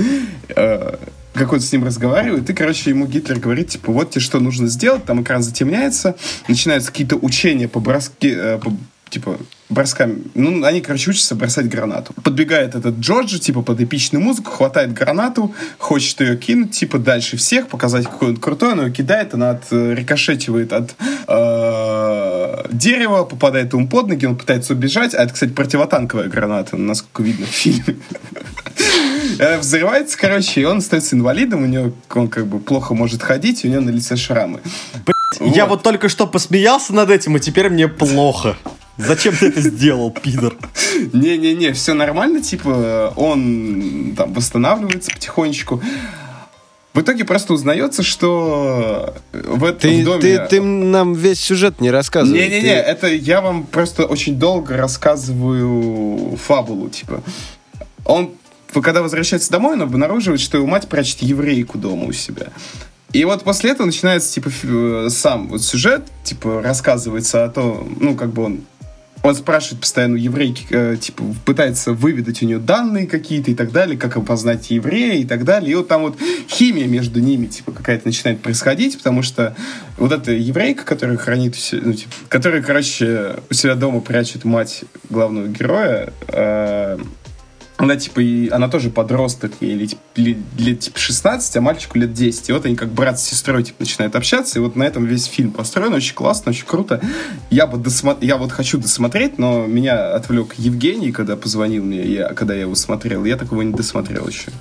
[1.35, 4.67] Как он с ним разговаривает, и, короче, ему Гитлер говорит, типа, вот тебе что нужно
[4.67, 6.15] сделать, там экран затемняется,
[6.47, 8.71] начинаются какие-то учения по броске, э, по,
[9.09, 10.23] типа, бросками.
[10.33, 12.13] Ну, они, короче, учатся бросать гранату.
[12.23, 17.67] Подбегает этот Джорджи, типа, под эпичную музыку, хватает гранату, хочет ее кинуть, типа, дальше всех,
[17.67, 20.95] показать, какой он крутой, он ее кидает, она от, э, рикошетивает от
[21.27, 27.23] э, дерева, попадает ему под ноги, он пытается убежать, а это, кстати, противотанковая граната, насколько
[27.23, 27.97] видно в фильме.
[29.39, 33.63] Она взрывается, короче, и он остается инвалидом, у него, он как бы плохо может ходить,
[33.63, 34.61] и у него на лице шрамы.
[35.39, 38.55] Я вот только что посмеялся над этим, и теперь мне плохо.
[38.97, 40.55] Зачем ты это сделал, пидор?
[41.11, 45.81] Не-не-не, все нормально, типа, он там восстанавливается потихонечку.
[46.93, 50.21] В итоге просто узнается, что в этом Ты, доме...
[50.21, 52.39] ты, ты нам весь сюжет не рассказывай.
[52.39, 57.21] Не-не-не, Ты- это я вам просто очень долго рассказываю фабулу, типа.
[58.05, 58.31] Он,
[58.81, 62.47] когда возвращается домой, он обнаруживает, что его мать прячет еврейку дома у себя.
[63.13, 68.15] И вот после этого начинается, типа, э, сам вот сюжет, типа, рассказывается о том, ну,
[68.15, 68.61] как бы он
[69.25, 73.71] он спрашивает постоянно у еврейки, э, типа, пытается выведать у нее данные какие-то и так
[73.71, 75.71] далее, как опознать еврея и так далее.
[75.71, 79.55] И вот там вот химия между ними, типа, какая-то начинает происходить, потому что
[79.97, 85.47] вот эта еврейка, которая хранит, ну, типа, которая, короче, у себя дома прячет мать главного
[85.47, 86.99] героя, э,
[87.77, 92.13] она, типа, и, она тоже подросток, ей лет, лет, лет, типа, 16, а мальчику лет
[92.13, 92.49] 10.
[92.49, 95.25] И вот они как брат с сестрой, типа, начинают общаться, и вот на этом весь
[95.25, 97.01] фильм построен, очень классно, очень круто.
[97.49, 98.17] Я, бы досмо...
[98.21, 102.75] я вот хочу досмотреть, но меня отвлек Евгений, когда позвонил мне, я, когда я его
[102.75, 103.25] смотрел.
[103.25, 104.51] Я такого не досмотрел еще.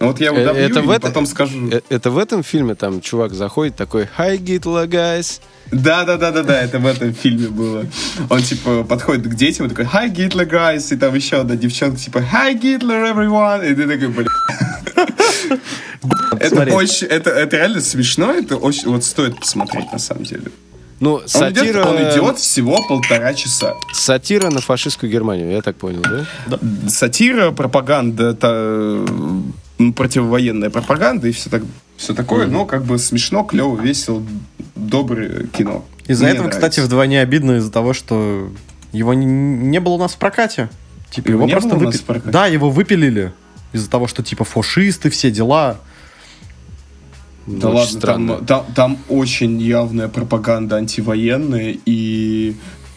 [0.00, 1.70] Ну вот я Э, добью это в это- потом скажу.
[1.72, 5.40] Э, Это в этом фильме там чувак заходит такой «Hi, Hitler, guys!»
[5.72, 7.84] Да, да, да, да, да, это в этом фильме было.
[8.30, 11.98] Он типа подходит к детям и такой Hi Hitler, guys, и там еще одна девчонка
[11.98, 14.28] типа Hi Hitler, everyone, и ты такой, блин.
[16.40, 16.72] Это Смотри.
[16.72, 20.44] очень, это, это реально смешно, это очень, вот стоит посмотреть на самом деле.
[21.00, 23.74] Ну, Он, сатира, идет, он идет всего полтора часа.
[23.92, 26.58] сатира на фашистскую Германию, я так понял, да?
[26.88, 29.04] Сатира, пропаганда, это
[29.94, 31.62] противовоенная пропаганда и все, так,
[31.96, 34.22] все такое, но как бы смешно, клево, весело,
[34.74, 35.84] доброе кино.
[36.06, 36.68] Из-за Мне этого, нравится.
[36.68, 38.50] кстати, вдвойне обидно из-за того, что
[38.92, 40.68] его не, не было у нас в прокате.
[41.10, 42.30] Типа, Его его, не просто было у нас выпи- в прокате?
[42.30, 43.32] Да, его выпилили.
[43.72, 45.78] Из-за того, что типа фашисты, все дела.
[47.46, 48.36] Да Очень ладно, странно.
[48.38, 52.56] там, там, там очень явная пропаганда антивоенная и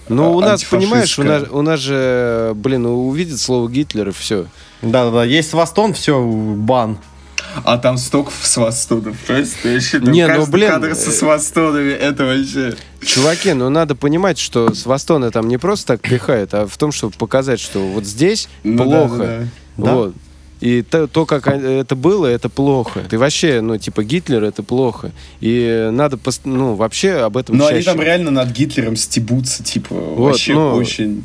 [0.09, 4.11] Ну, а, у нас, понимаешь, у нас, у нас же, блин, увидит слово Гитлер и
[4.11, 4.47] все.
[4.81, 6.97] Да-да-да, есть свастон, все, бан.
[7.63, 9.17] А там столько свастонов.
[9.27, 9.37] Там
[10.03, 12.75] Не, ну, блин, кадр со э, свастонами, это вообще...
[13.03, 16.91] Чуваки, ну надо понимать, что с Вастона там не просто так пихают, а в том,
[16.91, 19.17] чтобы показать, что вот здесь Ну плохо.
[19.17, 19.47] да, да.
[19.77, 19.95] Да.
[19.95, 20.13] Вот.
[20.61, 23.03] И то, то, как это было, это плохо.
[23.09, 25.11] Ты вообще, ну, типа, Гитлер, это плохо.
[25.39, 27.75] И надо, ну, вообще об этом Но чаще.
[27.77, 31.23] они там реально над Гитлером стебутся, типа, вообще ну, очень...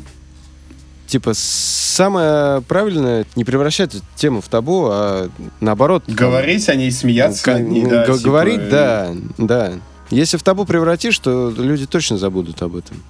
[1.07, 5.29] Типа, самое правильное не превращать эту тему в табу, а
[5.61, 6.03] наоборот.
[6.07, 9.73] Говорить о ней, смеяться над ней, да, г- типа, Говорить, э, да, да.
[10.09, 13.01] Если в табу превратишь, то люди точно забудут об этом.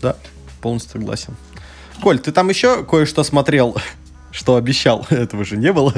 [0.00, 0.16] Да,
[0.62, 1.34] полностью согласен.
[2.02, 3.76] Коль, ты там еще кое-что смотрел,
[4.32, 5.06] что обещал?
[5.10, 5.92] Этого же не было.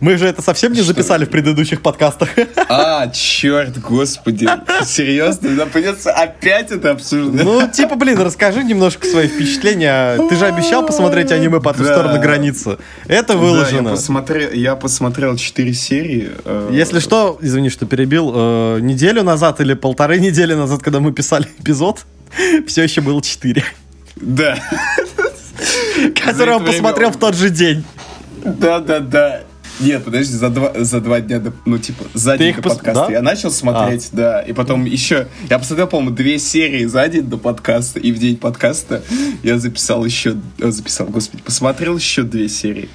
[0.00, 0.88] Мы же это совсем не Что?
[0.88, 2.28] записали в предыдущих подкастах.
[2.68, 4.48] А, черт, господи.
[4.84, 5.50] Серьезно?
[5.50, 7.44] Нам придется опять это обсуждать?
[7.44, 10.16] Ну, типа, блин, расскажи немножко свои впечатления.
[10.28, 11.92] Ты же обещал посмотреть аниме по ту Да.
[11.94, 12.78] сторону границы.
[13.06, 13.90] Это Да, я выложено.
[13.90, 16.30] посмотрел, я посмотрел 4 серии.
[16.44, 21.12] э, Если что, извини, что перебил, э, неделю назад или полторы недели назад, когда мы
[21.12, 22.04] писали эпизод,
[22.66, 23.62] все еще было 4.
[24.16, 24.58] Да.
[26.26, 27.84] Который он посмотрел в тот же день.
[28.44, 29.42] Да, да, да.
[29.80, 32.68] Нет, подожди, за два, за два дня до, ну, типа, за Ты день до пос-
[32.70, 33.12] подкаста да?
[33.12, 37.36] я начал смотреть, да, и потом еще, я посмотрел, по-моему, две серии за день до
[37.36, 39.02] подкаста, и в день подкаста
[39.42, 42.88] я записал еще, э, записал, господи, посмотрел еще две серии.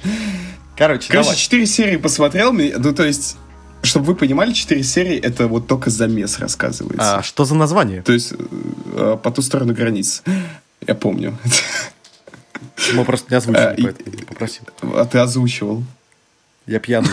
[0.76, 1.36] Короче, Короче, давай.
[1.36, 3.36] четыре серии посмотрел, ну, то есть,
[3.82, 7.18] чтобы вы понимали, четыре серии, это вот только замес рассказывается.
[7.18, 8.02] А, что за название?
[8.02, 8.32] То есть,
[8.94, 10.22] э, по ту сторону границ.
[10.84, 11.38] Я помню.
[12.94, 14.64] Мы просто не озвучили, и- поэтому попросил.
[14.82, 15.82] А ты озвучивал.
[16.66, 17.10] Я пьяный.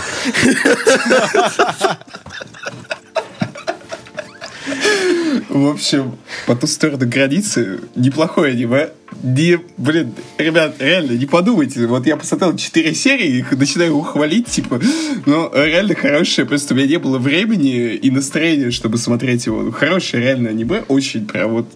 [5.49, 8.89] В общем, по ту сторону границы неплохое аниме.
[9.23, 11.85] Не, блин, ребят, реально, не подумайте.
[11.87, 14.79] Вот я посмотрел 4 серии, их начинаю ухвалить, типа,
[15.25, 19.61] ну, реально хорошее, просто у меня не было времени и настроения, чтобы смотреть его.
[19.63, 21.67] Ну, хорошее реально аниме, очень прям вот...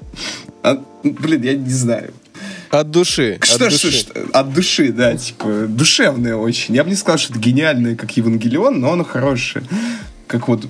[0.61, 2.13] а, блин, я не знаю.
[2.73, 3.37] От души.
[3.39, 3.91] от Что, души.
[3.91, 6.73] что, что, от души, да, типа, душевное очень.
[6.73, 9.63] Я бы не сказал, что это гениальное, как Евангелион, но оно хорошее.
[10.25, 10.65] Как вот...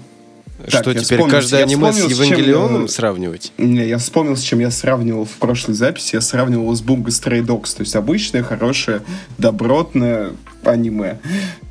[0.68, 3.54] Что Так, я теперь вспомнил, каждое аниме с с чем, Евангелионом э, сравнивать?
[3.58, 6.16] Не, я вспомнил, с чем я сравнивал в прошлой записи.
[6.16, 7.76] Я сравнивал с Bungo Stray Dogs.
[7.76, 9.02] То есть обычное, хорошее,
[9.38, 10.32] добротное
[10.64, 11.20] аниме.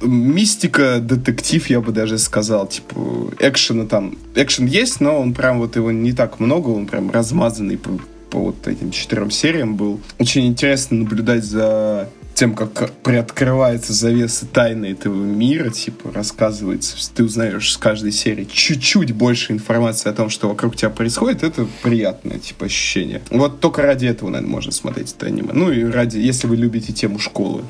[0.00, 2.66] Мистика, детектив, я бы даже сказал.
[2.66, 4.16] Типа, экшена там...
[4.34, 6.68] Экшен есть, но он прям вот его не так много.
[6.68, 7.98] Он прям размазанный по,
[8.32, 10.00] по вот этим четырем сериям был.
[10.18, 17.70] Очень интересно наблюдать за тем, как приоткрывается завеса тайны этого мира, типа, рассказывается, ты узнаешь
[17.70, 22.64] с каждой серии чуть-чуть больше информации о том, что вокруг тебя происходит, это приятное, типа,
[22.64, 23.20] ощущение.
[23.30, 25.50] Вот только ради этого, наверное, можно смотреть это аниме.
[25.52, 27.62] Ну и ради, если вы любите тему школы.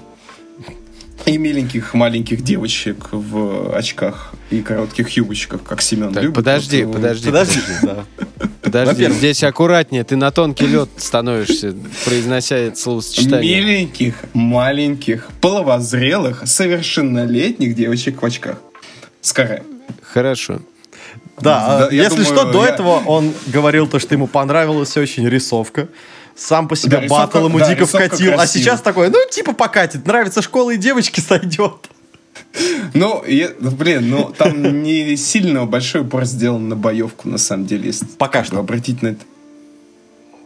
[1.25, 6.35] И миленьких маленьких девочек в очках и коротких юбочках, как Семен Так, любит.
[6.37, 7.27] подожди, Вот, подожди.
[7.27, 8.05] Подожди, да.
[8.61, 9.19] Подожди, Во-первых.
[9.19, 13.61] здесь аккуратнее, ты на тонкий лед становишься, произнося это словосочетание.
[13.61, 18.59] Миленьких, маленьких, половозрелых, совершеннолетних девочек в очках.
[19.21, 19.63] Скорее.
[20.03, 20.61] Хорошо.
[21.41, 24.97] Да, Да, а если думаю, что, до я- этого он говорил то, что ему понравилась
[24.97, 25.89] очень рисовка.
[26.37, 28.33] Сам по себе Да, рисовка- батл ему да, дико рисовка вкатил.
[28.33, 28.65] А красивая.
[28.65, 30.07] сейчас такой, ну, типа покатит.
[30.07, 31.89] Нравится школа и девочки сойдет.
[32.95, 37.67] Ну, я- ну, блин, ну там не сильно большой упор сделан на боевку, на самом
[37.67, 38.59] деле, если Пока что.
[38.59, 39.21] обратить на это.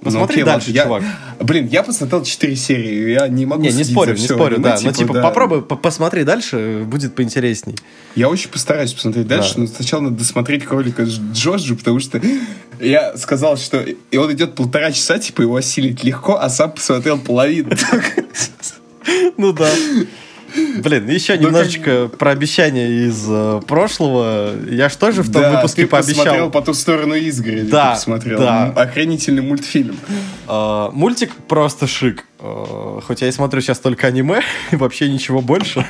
[0.03, 1.03] Посмотри окей, дальше, я- чувак.
[1.41, 4.79] Блин, я посмотрел 4 серии, я не могу Не, не спорю, не спорю, да.
[4.81, 7.75] Ну, типа, попробуй, по- посмотри дальше, будет поинтересней.
[8.15, 9.61] Я очень постараюсь посмотреть дальше, Да.
[9.63, 12.21] но сначала надо досмотреть кролика Дж- Джорджа, потому что
[12.81, 17.19] я сказал, что и он идет полтора часа, типа его осилить легко, а сам посмотрел
[17.19, 17.71] половину.
[19.37, 19.71] Ну да.
[20.79, 24.53] Блин, еще Ну, немножечко про обещание из э, прошлого.
[24.71, 26.51] Я ж тоже в том выпуске ты посмотрел пообещал.
[26.51, 28.39] по ту сторону изгороди, Да, посмотрел.
[28.39, 28.67] да.
[28.77, 29.97] Охренительный мультфильм.
[30.49, 32.25] Э, мультик просто шик.
[32.41, 35.87] Э, хоть я и смотрю сейчас только аниме, и вообще ничего больше.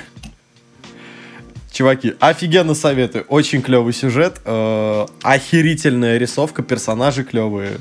[1.73, 3.25] Чуваки, офигенно советую.
[3.29, 4.41] Очень клевый сюжет.
[4.45, 7.73] э, охерительная рисовка, персонажи клевые.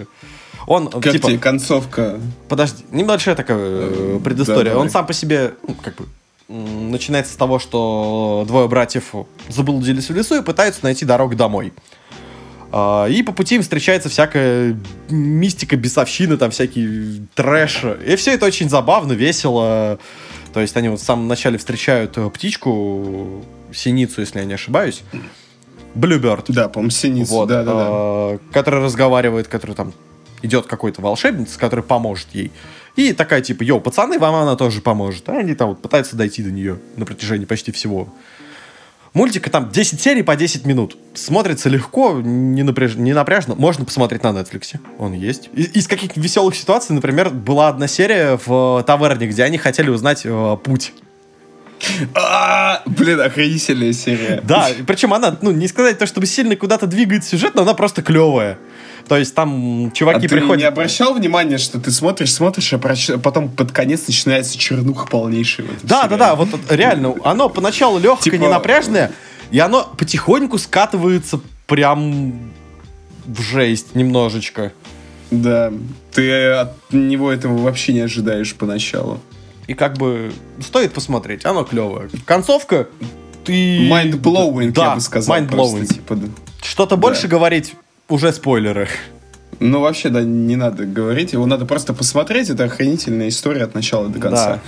[0.67, 2.19] Он, Как типа, тебе концовка?
[2.49, 4.71] Подожди, небольшая такая э, предыстория.
[4.73, 4.89] да, Он давай.
[4.89, 6.05] сам по себе, ну, как бы,
[6.47, 9.13] начинается с того, что двое братьев
[9.49, 11.73] заблудились в лесу и пытаются найти дорогу домой.
[12.71, 14.77] А, И по пути им встречается всякая
[15.09, 17.83] мистика, бесовщина, там всякий трэш.
[18.05, 19.99] И все это очень забавно, весело.
[20.53, 25.03] То есть они вот в самом начале встречают э, птичку, синицу, если я не ошибаюсь.
[25.95, 26.45] Блюберт.
[26.49, 27.31] Да, по-моему, синицу.
[27.31, 27.85] Вот, да, да, да.
[27.89, 29.93] э, который разговаривает, который там
[30.41, 32.51] идет какой-то волшебница, который поможет ей.
[32.95, 35.27] И такая типа, йоу, пацаны, вам она тоже поможет.
[35.29, 38.07] А они там вот пытаются дойти до нее на протяжении почти всего.
[39.13, 40.97] Мультика там 10 серий по 10 минут.
[41.13, 42.95] Смотрится легко, не, напряж...
[42.95, 43.55] не напряжно.
[43.55, 44.77] Можно посмотреть на Netflix.
[44.97, 45.49] Он есть.
[45.53, 49.89] И- Из каких-то веселых ситуаций, например, была одна серия в э, таверне, где они хотели
[49.89, 50.91] узнать э, путь.
[52.13, 54.41] А, Блин, охренительная серия.
[54.43, 58.01] Да, причем она, ну, не сказать то, чтобы сильно куда-то двигает сюжет, но она просто
[58.01, 58.57] клевая.
[59.07, 60.57] То есть там А чуваки ты приходят...
[60.59, 65.67] не обращал внимания, что ты смотришь, смотришь, а проч- потом под конец начинается чернуха полнейшая
[65.83, 69.11] Да, да, да, вот реально, оно поначалу легкое, Типа- не напряжное,
[69.51, 72.51] и оно потихоньку скатывается прям
[73.25, 74.71] в жесть немножечко.
[75.31, 75.71] Да,
[76.11, 79.19] ты от него этого вообще не ожидаешь поначалу.
[79.67, 82.09] И как бы стоит посмотреть, оно клевое.
[82.25, 82.87] Концовка,
[83.43, 83.87] ты...
[83.89, 85.37] Mind-blowing, Да, я бы сказал.
[85.37, 85.85] mind-blowing.
[85.87, 86.27] типа, да.
[86.63, 87.73] Что-то больше говорить,
[88.09, 88.87] уже спойлеры.
[89.59, 91.33] Ну, вообще, да, не надо говорить.
[91.33, 92.49] Его надо просто посмотреть.
[92.49, 94.47] Это охренительная история от начала до конца.
[94.47, 94.61] Да.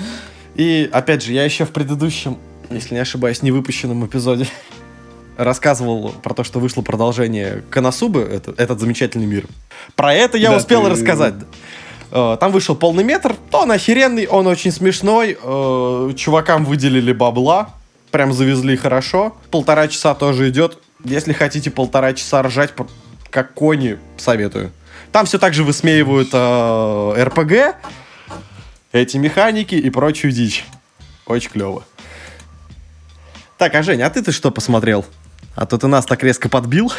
[0.56, 2.38] И, опять же, я еще в предыдущем,
[2.70, 4.48] если не ошибаюсь, невыпущенном эпизоде
[5.38, 9.46] рассказывал про то, что вышло продолжение Коносубы, это, этот замечательный мир.
[9.96, 11.36] Про это я Да, успел ты- рассказать.
[12.12, 17.72] Э, Там вышел полный метр, он охеренный, он очень смешной, э, чувакам выделили бабла,
[18.12, 19.36] прям завезли хорошо.
[19.52, 20.78] Полтора часа тоже идет.
[21.04, 22.72] Если хотите полтора часа ржать,
[23.30, 24.72] как кони, советую.
[25.12, 27.76] Там все так же высмеивают э, РПГ,
[28.92, 30.66] эти механики и прочую дичь.
[31.26, 31.84] Очень клево.
[33.58, 35.06] Так, а Жень, а ты-то что посмотрел?
[35.56, 36.92] А то ты нас так резко подбил.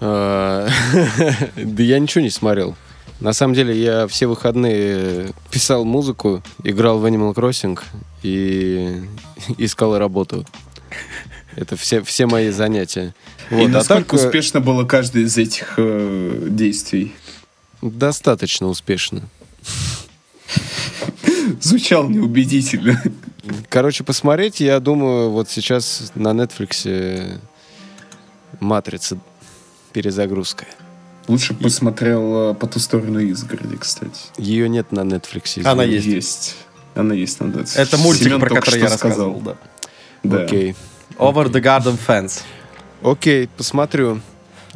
[0.00, 0.68] А,
[1.56, 2.76] Да я ничего не смотрел.
[3.20, 7.78] На самом деле я все выходные писал музыку, играл в Animal Crossing
[8.22, 9.02] и
[9.58, 10.44] искал работу.
[11.56, 13.14] Это все, все мои занятия.
[13.50, 17.14] И Вот, а насколько так, э, успешно было каждое из этих э, действий?
[17.80, 19.22] Достаточно успешно.
[21.60, 23.02] Звучал неубедительно.
[23.70, 27.40] Короче, посмотреть, я думаю, вот сейчас на Netflix
[28.60, 29.18] «Матрица.
[29.92, 30.66] Перезагрузка».
[31.26, 34.20] Лучше бы посмотрел э, по ту сторону изгороди, кстати.
[34.36, 35.66] Ее нет на Netflix.
[35.66, 36.16] Она извини.
[36.16, 36.54] есть.
[36.94, 37.78] Она есть на Netflix.
[37.78, 39.40] Это мультик, Семен про который я рассказывал.
[39.40, 39.56] сказал.
[40.22, 40.36] Да.
[40.38, 40.44] Да.
[40.44, 40.76] Окей.
[41.18, 42.42] Over the Garden Fence.
[43.02, 44.20] Окей, посмотрю.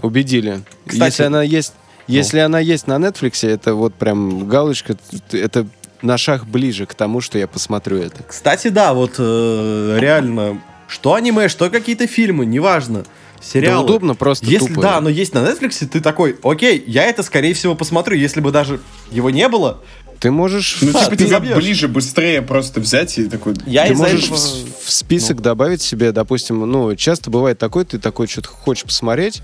[0.00, 0.62] Убедили.
[0.86, 1.72] Кстати- если она есть,
[2.06, 4.96] если она есть на Netflix, это вот прям галочка,
[5.32, 5.66] это
[6.02, 8.22] на шаг ближе к тому, что я посмотрю это.
[8.22, 13.04] Кстати, да, вот э, реально, что аниме, что какие-то фильмы, неважно.
[13.42, 13.76] Сериалы.
[13.78, 14.82] Да удобно, просто Если тупо.
[14.82, 18.50] да, оно есть на Netflix, ты такой, окей, я это скорее всего посмотрю, если бы
[18.50, 19.80] даже его не было.
[20.20, 21.56] Ты можешь, Ну, Да, типа, ты забьешь.
[21.56, 23.54] ближе, быстрее просто взять и такой...
[23.66, 24.36] Я ты можешь этого-
[24.84, 29.40] в, список добавить себе, допустим, ну, часто бывает такой, ты такой что-то хочешь посмотреть.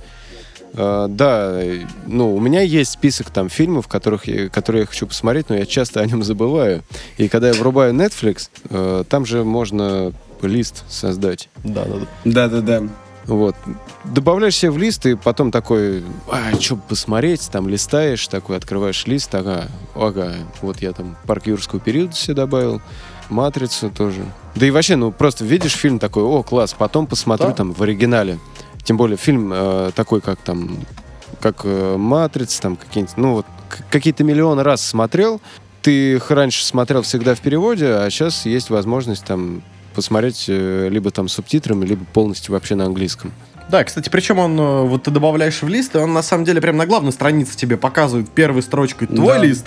[0.74, 1.58] Э, да,
[2.06, 5.64] ну, у меня есть список там фильмов, которых я, которые я хочу посмотреть, но я
[5.64, 6.82] часто о нем забываю.
[7.16, 10.12] И когда я врубаю Netflix, э, там же можно
[10.42, 11.48] лист создать.
[11.64, 12.06] Да, да, да.
[12.26, 12.82] Да-да-да.
[13.26, 13.56] Вот.
[14.04, 19.34] Добавляешь себе в лист, и потом такой, а, что посмотреть, там листаешь, такой, открываешь лист,
[19.34, 22.80] ага, ага, вот я там парк юрского периода себе добавил,
[23.28, 24.24] Матрицу тоже.
[24.54, 27.54] Да и вообще, ну, просто видишь фильм такой, о, класс, потом посмотрю Да.
[27.54, 28.38] там в оригинале.
[28.84, 30.78] Тем более фильм э, такой, как там,
[31.40, 33.46] как э, Матрица, там какие-нибудь, ну, вот,
[33.90, 35.40] какие-то миллионы раз смотрел,
[35.82, 39.62] ты их раньше смотрел всегда в переводе, а сейчас есть возможность там
[39.96, 43.32] посмотреть э, либо там субтитрами, либо полностью вообще на английском.
[43.68, 46.60] Да, кстати, причем он, э, вот ты добавляешь в лист, и он на самом деле
[46.60, 49.44] прям на главной странице тебе показывает первой строчкой твой Да.
[49.44, 49.66] лист.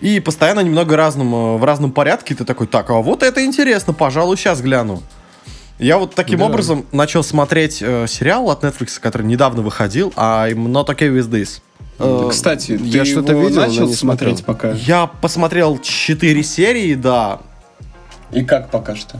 [0.00, 3.92] И постоянно немного разным, э, в разном порядке ты такой, так, а вот это интересно,
[3.92, 5.00] пожалуй, сейчас гляну.
[5.78, 6.46] Я вот таким Да.
[6.46, 11.30] образом начал смотреть э, сериал от Netflix, который недавно выходил, а I'm not okay with
[11.30, 11.60] this.
[12.30, 14.72] Кстати, ты я что-то видел, но начал не смотреть смотрел.
[14.72, 14.78] пока?
[14.86, 17.38] Я посмотрел 4 серии, да.
[18.32, 19.18] И как пока что?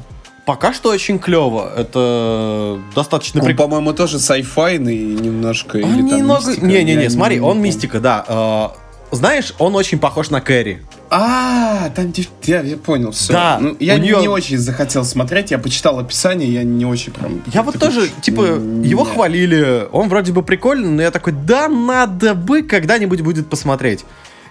[0.52, 1.72] Пока что очень клево.
[1.74, 3.68] Это достаточно Он, прикольно.
[3.70, 5.78] по-моему, тоже сайфайный немножко.
[5.78, 6.46] Он или немного...
[6.50, 6.66] мистика.
[6.66, 7.62] Не-не-не, Я смотри, он помню.
[7.62, 8.22] мистика, да.
[8.28, 10.82] Э, Знаешь, он очень похож на Кэрри.
[11.08, 13.32] А, там я, я понял, все.
[13.32, 17.12] Да, ну, я у неё- не очень захотел смотреть, я почитал описание, я не очень
[17.14, 17.42] прям...
[17.46, 22.34] Я вот тоже, типа, его хвалили, он вроде бы прикольный, но я такой, да, надо
[22.34, 24.04] бы когда-нибудь будет посмотреть.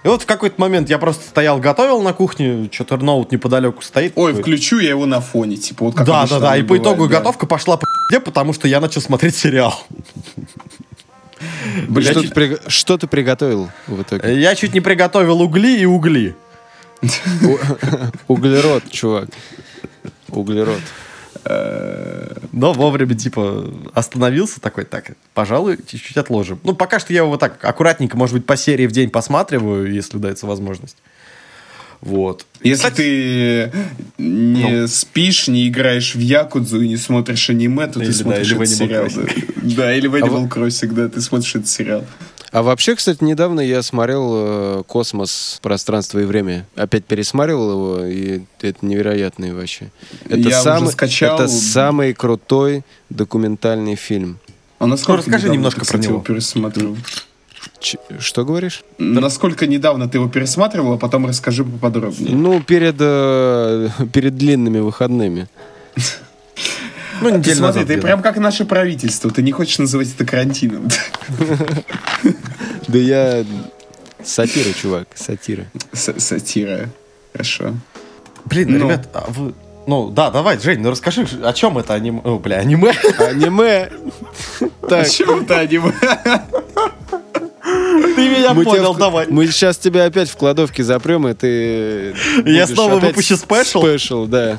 [0.04, 4.12] И вот в какой-то момент я просто стоял, готовил на кухне, что-то ноут неподалеку стоит.
[4.16, 6.68] Ой, такой, включу я его на фоне, типа, вот как Да, да, да, и оно
[6.68, 7.18] по бывает, итогу да.
[7.18, 9.80] готовка пошла по пизде, потому что я начал смотреть сериал.
[11.88, 14.40] Блин, Что, чуть- ты, при- что ты приготовил в итоге?
[14.40, 16.34] Я чуть не приготовил угли и угли.
[18.28, 19.28] Углерод, чувак.
[20.28, 20.80] Углерод.
[21.44, 26.60] Но вовремя, типа, остановился такой, так, пожалуй, чуть-чуть отложим.
[26.62, 30.18] Ну, пока что я его так аккуратненько, может быть, по серии в день посматриваю, если
[30.18, 30.96] дается возможность.
[32.00, 32.46] Вот.
[32.62, 33.72] Если Кстати, ты
[34.18, 34.88] не Ну.
[34.88, 38.54] спишь, не играешь в Якудзу и не смотришь аниме, то Или, ты да, смотришь или
[38.54, 39.08] в этот сериал.
[39.14, 39.22] Да.
[39.62, 42.04] Да, или в Animal Crossing, да, ты смотришь этот сериал.
[42.52, 45.58] А вообще, кстати, недавно я смотрел э, «Космос.
[45.62, 46.66] Пространство и время».
[46.76, 49.90] Опять пересматривал его, и это невероятный вообще.
[50.26, 51.36] Это, Я уже самый, скачал.
[51.36, 54.38] это самый крутой документальный фильм.
[54.78, 56.14] А насколько расскажи недавно немножко ты, про кстати, него.
[56.16, 56.96] его пересмотрел?
[57.80, 58.82] Ч- что говоришь?
[58.98, 62.34] Насколько недавно ты его пересматривал, а потом расскажи поподробнее.
[62.34, 65.48] Ну, перед, э, перед длинными выходными.
[67.22, 69.30] ну, Ты неделю смотри, ты прям как наше правительство.
[69.30, 70.88] Ты не хочешь называть это карантином.
[72.88, 73.44] Да я...
[74.24, 75.64] Сатира, чувак, сатира.
[75.92, 76.88] С- Сатира.
[77.32, 77.74] Хорошо.
[78.44, 78.86] Блин, Ну.
[78.86, 79.54] ребят, а вы...
[79.86, 82.20] Ну, да, давай, Жень, ну расскажи, о чем это аниме?
[82.24, 82.92] О, бля, аниме?
[83.18, 83.90] Аниме!
[84.88, 85.92] Так, Чем это аниме?
[88.14, 89.26] Ты меня мы тебя понял, в- давай.
[89.28, 92.14] Мы сейчас тебя опять в кладовке запрем, и ты...
[92.46, 93.80] Я снова опять выпущу спешл?
[93.82, 94.58] Спешл, да.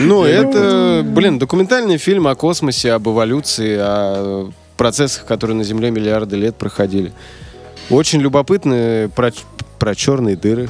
[0.00, 6.36] Ну, это, блин, документальный фильм о космосе, об эволюции, о процессах, которые на Земле миллиарды
[6.36, 7.12] лет проходили.
[7.90, 9.32] Очень любопытно про,
[9.78, 10.68] про черные дыры.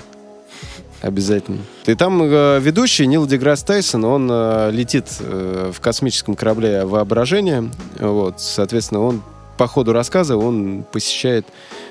[1.00, 1.58] Обязательно.
[1.84, 7.70] И там э, ведущий Нил Деграсс Тайсон, он э, летит э, в космическом корабле воображения.
[7.98, 9.22] Вот, соответственно, он
[9.58, 11.46] по ходу рассказа он посещает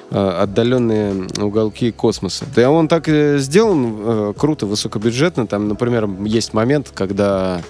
[0.10, 2.46] э, отдаленные уголки космоса.
[2.56, 5.46] Да он так сделан э, круто, высокобюджетно.
[5.46, 7.62] Там, например, есть момент, когда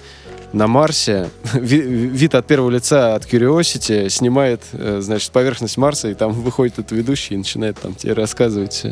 [0.54, 6.14] на Марсе ви- вид от первого лица от Curiosity снимает, э, значит, поверхность Марса, и
[6.14, 8.86] там выходит этот ведущий и начинает там тебе рассказывать.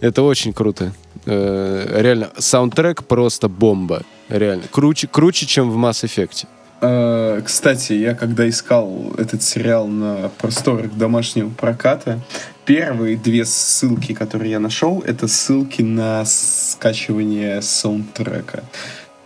[0.00, 0.92] Это очень круто.
[1.26, 4.02] Э, реально, саундтрек просто бомба.
[4.28, 4.64] Реально.
[4.70, 6.46] Круче, круче, чем в Mass Effect.
[6.80, 12.20] Э, Кстати, я когда искал этот сериал на просторах домашнего проката,
[12.66, 18.62] первые две ссылки, которые я нашел, это ссылки на скачивание саундтрека.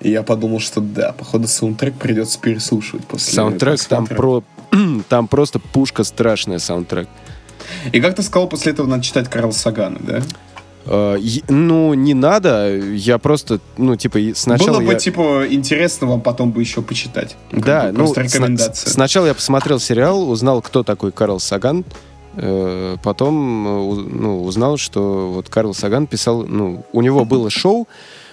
[0.00, 4.42] И я подумал, что да, походу саундтрек придется переслушивать после Саундтрек там про...
[5.08, 7.08] Там просто пушка страшная саундтрек.
[7.90, 10.22] И как ты сказал, после этого надо читать Карл Сагана, да?
[10.84, 11.16] Э,
[11.48, 12.76] ну, не надо.
[12.76, 14.98] Я просто, ну, типа, сначала Было бы, я...
[14.98, 17.36] типа, интересно вам потом бы еще почитать.
[17.52, 18.90] Да, ну, рекомендация.
[18.90, 21.84] сначала я посмотрел сериал, узнал, кто такой Карл Саган.
[22.34, 27.88] Э, Потом э, ну, узнал, что вот Карл Саган писал, ну, у него было шоу,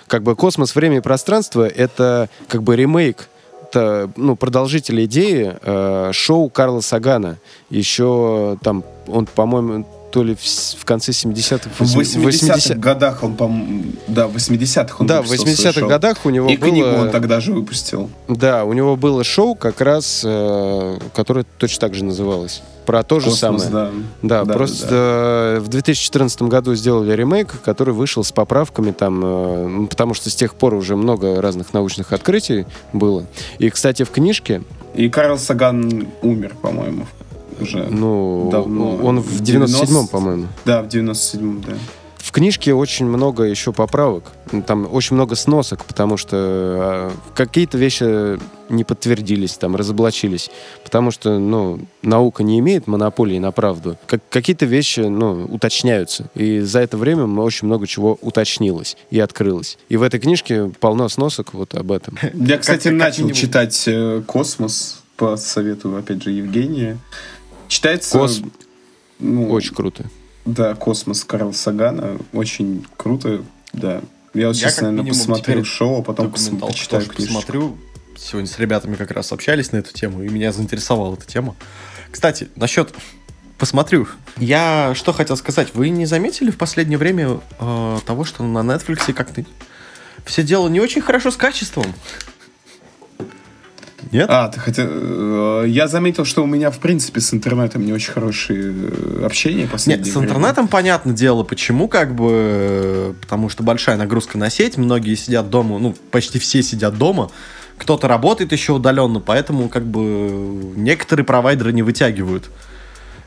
[0.08, 3.30] как бы «Космос, время и пространство»— это как бы ремейк
[3.76, 7.38] это, ну, продолжитель идеи э, шоу Карла Сагана.
[7.70, 9.86] Еще там, он, по-моему,
[10.16, 10.40] то ли в,
[10.80, 13.52] в конце 70-х, В 80-х 80 годах он, по
[14.08, 15.90] да, в 80-х он Да, в выпустил свое 80-х шоу.
[15.90, 16.70] годах у него И было...
[16.70, 18.10] книгу он тогда же выпустил.
[18.30, 22.62] Да, у него было шоу как раз, э, которое точно так же называлось.
[22.86, 23.70] Про то же Космос, самое.
[23.72, 23.92] да.
[24.22, 25.58] Да, Да, просто да.
[25.58, 30.36] э, в 2014 году сделали ремейк, который вышел с поправками там, э, потому что с
[30.36, 33.26] тех пор уже много разных научных открытий было.
[33.60, 34.62] И, кстати, в книжке,
[34.94, 37.06] И Карл Саган умер, по-моему,
[37.60, 37.88] уже.
[37.90, 38.98] ну, Давно.
[38.98, 40.48] он в 90 97-м, по-моему.
[40.66, 41.74] Да, в 97-м, да.
[42.26, 44.24] В книжке очень много еще поправок.
[44.66, 50.50] Там очень много сносок, потому что э, какие-то вещи не подтвердились, там, разоблачились.
[50.84, 53.98] Потому что, ну, наука не имеет монополии на правду.
[54.08, 56.32] Как, какие-то вещи, ну, уточняются.
[56.34, 59.78] И за это время очень много чего уточнилось и открылось.
[59.90, 62.18] И в этой книжке полно сносок вот об этом.
[62.34, 66.98] Я, кстати, начал читать э, «Космос» по совету, опять же, Евгения.
[67.68, 68.18] Читается...
[68.18, 68.42] Кос-
[69.20, 70.06] ну, Очень круто.
[70.46, 72.18] Да, «Космос» Карл Сагана.
[72.34, 73.44] Очень круто,
[73.74, 74.02] да.
[74.34, 77.34] Я вот сейчас, наверное, минимум посмотрю шоу, а потом пос- почитаю книжку.
[77.34, 77.78] посмотрю.
[78.18, 81.56] Сегодня с ребятами как раз общались на эту тему, и меня заинтересовала эта тема.
[82.12, 82.94] Кстати, насчет
[83.58, 84.08] посмотрю.
[84.38, 85.74] Я что хотел сказать.
[85.74, 89.44] Вы не заметили в последнее время э, того, что на Netflix как-то
[90.26, 91.86] все дело не очень хорошо с качеством?
[94.12, 94.28] Нет?
[94.30, 94.88] А, ты хотел...
[94.90, 99.64] э, Я заметил, что у меня, в принципе, с интернетом не очень хорошее э, общение
[99.64, 100.28] Нет, последнее с время.
[100.30, 105.50] интернетом понятно дело, почему, как бы, э, потому что большая нагрузка на сеть, многие сидят
[105.50, 107.32] дома, ну, почти все сидят дома,
[107.78, 112.50] кто-то работает еще удаленно, поэтому, как бы, некоторые провайдеры не вытягивают.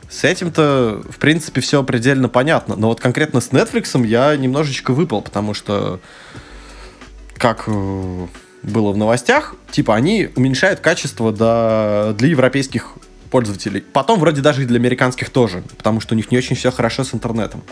[0.09, 2.75] С этим-то, в принципе, все предельно понятно.
[2.75, 5.99] Но вот конкретно с Netflix я немножечко выпал, потому что,
[7.37, 7.67] как
[8.63, 12.93] было в новостях, типа они уменьшают качество до, для европейских
[13.29, 13.81] пользователей.
[13.81, 17.03] Потом вроде даже и для американских тоже, потому что у них не очень все хорошо
[17.03, 17.63] с интернетом.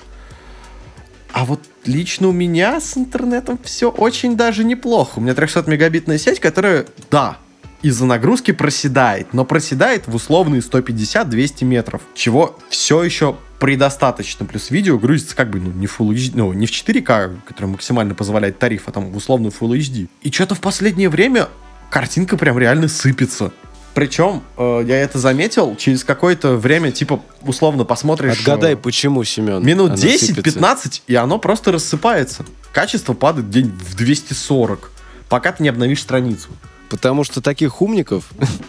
[1.31, 5.19] А вот лично у меня с интернетом все очень даже неплохо.
[5.19, 7.37] У меня 300 мегабитная сеть, которая, да,
[7.81, 14.45] из-за нагрузки проседает, но проседает в условные 150-200 метров, чего все еще предостаточно.
[14.45, 18.13] Плюс видео грузится как бы ну, не, Full HD, ну, не в 4К, который максимально
[18.13, 20.07] позволяет тариф, а там в условную Full HD.
[20.21, 21.49] И что-то в последнее время
[21.89, 23.51] картинка прям реально сыпется.
[23.97, 28.37] Причем, э, я это заметил, через какое-то время, типа, условно посмотришь...
[28.39, 29.65] Отгадай, э, почему, Семен.
[29.65, 30.59] Минут она сыпется.
[30.59, 32.45] 10-15, и оно просто рассыпается.
[32.71, 34.91] Качество падает день в 240,
[35.29, 36.49] пока ты не обновишь страницу.
[36.89, 38.25] Потому что таких умников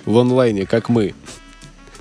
[0.06, 1.14] в онлайне, как мы,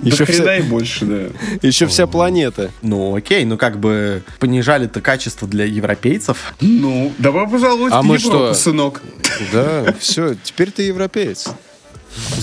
[0.00, 1.28] еще, вся, и больше, да.
[1.62, 2.70] еще вся планета.
[2.82, 6.54] Ну окей, ну как бы понижали-то качество для европейцев.
[6.60, 8.54] Ну, добро пожаловать А в мы Европу, что?
[8.54, 9.02] сынок.
[9.52, 11.48] Да, все, теперь ты европеец.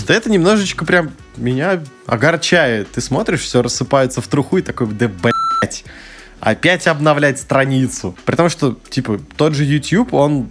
[0.08, 2.92] Да это немножечко прям меня огорчает.
[2.92, 5.84] Ты смотришь, все рассыпается в труху и такой, да блять,
[6.40, 8.16] опять обновлять страницу.
[8.26, 10.50] При том, что, типа, тот же YouTube, он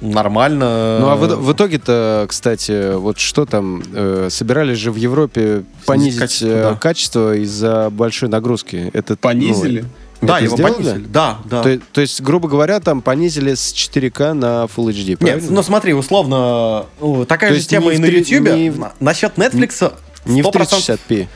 [0.00, 0.98] нормально...
[1.00, 6.18] Ну а в, в итоге-то, кстати, вот что там, э, собирались же в Европе понизить
[6.20, 6.74] качество, э, да.
[6.76, 8.90] качество из-за большой нагрузки.
[8.92, 9.84] Это, Понизили?
[10.20, 10.72] ну, Да, Это его сделали?
[10.74, 11.06] понизили.
[11.08, 11.62] Да, да.
[11.62, 15.50] То, то есть, грубо говоря, там понизили с 4К на Full HD, Нет, правильно?
[15.50, 18.52] ну смотри, условно, ну, такая То же тема и на Ютубе.
[18.52, 19.92] не Насчет Netflix
[20.24, 21.26] не в 100% 360p.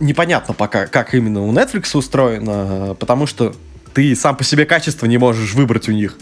[0.00, 3.54] непонятно пока, как именно у Netflix устроено, потому что
[3.94, 6.16] ты сам по себе качество не можешь выбрать у них.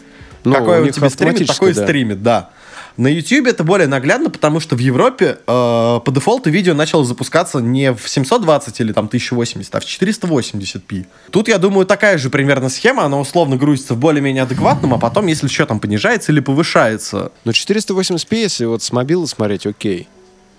[0.44, 1.84] Ну, Какое у них тебе стримит, такой да.
[1.84, 2.50] стримит, да.
[2.96, 7.58] На YouTube это более наглядно, потому что в Европе э, по дефолту видео начало запускаться
[7.58, 11.06] не в 720 или там 1080, а в 480p.
[11.30, 15.26] Тут, я думаю, такая же примерно схема, она условно грузится в более-менее адекватном, а потом,
[15.26, 17.32] если что, там понижается или повышается.
[17.44, 20.06] Но 480p, если вот с мобила смотреть, окей.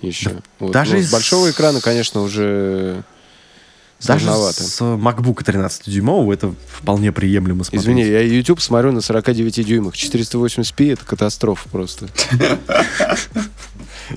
[0.02, 0.32] Еще.
[0.60, 0.72] Вот.
[0.72, 3.04] даже Ну, из- с большого экрана, конечно, уже
[4.06, 4.64] Даже сложновато.
[4.64, 7.84] с MacBook 13-дюймового это вполне приемлемо смотреть.
[7.84, 9.96] Извини, я YouTube смотрю на 49 дюймах.
[9.96, 12.08] 480p это катастрофа просто.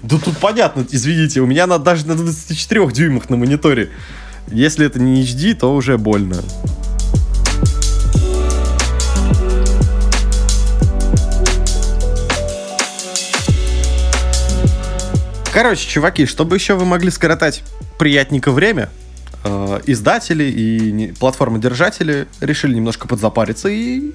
[0.03, 3.91] Да тут понятно, извините, у меня на, даже на 24 дюймах на мониторе.
[4.51, 6.43] Если это не HD, то уже больно.
[15.53, 17.65] Короче, чуваки, чтобы еще вы могли скоротать
[17.99, 18.91] приятненько время,
[19.49, 24.13] э, издатели и платформодержатели решили немножко подзапариться и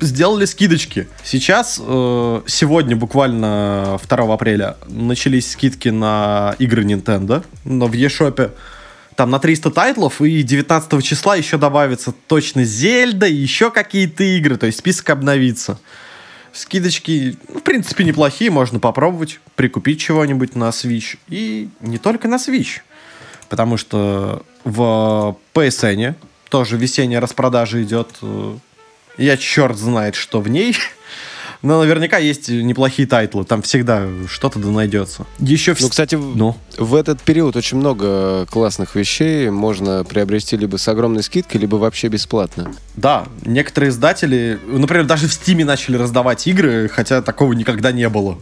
[0.00, 1.08] сделали скидочки.
[1.22, 8.52] Сейчас, э, сегодня, буквально 2 апреля, начались скидки на игры Nintendo, но в eShop
[9.14, 14.56] там на 300 тайтлов, и 19 числа еще добавится точно Зельда и еще какие-то игры,
[14.56, 15.78] то есть список обновится.
[16.52, 21.18] Скидочки, ну, в принципе, неплохие, можно попробовать, прикупить чего-нибудь на Switch.
[21.28, 22.80] И не только на Switch,
[23.48, 26.14] потому что в PSN
[26.48, 28.08] тоже весенняя распродажа идет.
[29.18, 30.76] Я черт знает, что в ней.
[31.62, 33.44] Но наверняка есть неплохие тайтлы.
[33.46, 35.24] Там всегда что-то да найдется.
[35.38, 35.80] Еще в...
[35.80, 40.86] Ну, кстати, в- Ну, в этот период очень много классных вещей можно приобрести либо с
[40.88, 42.70] огромной скидкой, либо вообще бесплатно.
[42.96, 48.36] да, некоторые издатели, например, даже в Стиме начали раздавать игры, хотя такого никогда не было.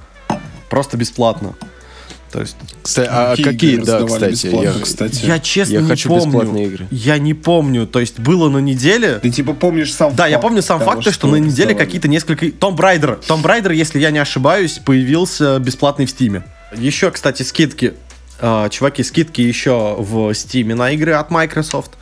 [0.68, 1.54] Просто бесплатно.
[2.32, 5.26] То есть, Кстати, а Какие какие, игры да, кстати, я, кстати?
[5.26, 6.24] я честно я не хочу помню.
[6.24, 6.86] бесплатные игры.
[6.90, 7.86] Я не помню.
[7.86, 9.18] То есть, было на неделе...
[9.20, 12.08] Ты типа помнишь сам Да, я факт помню сам того, факт, что, на неделе какие-то
[12.08, 12.50] несколько...
[12.50, 13.20] Том Брайдер.
[13.26, 16.42] Том Брайдер, если я не ошибаюсь, появился бесплатный в Стиме.
[16.74, 17.92] Еще, кстати, скидки.
[18.40, 21.92] Э, чуваки, скидки еще в Стиме на игры от Microsoft.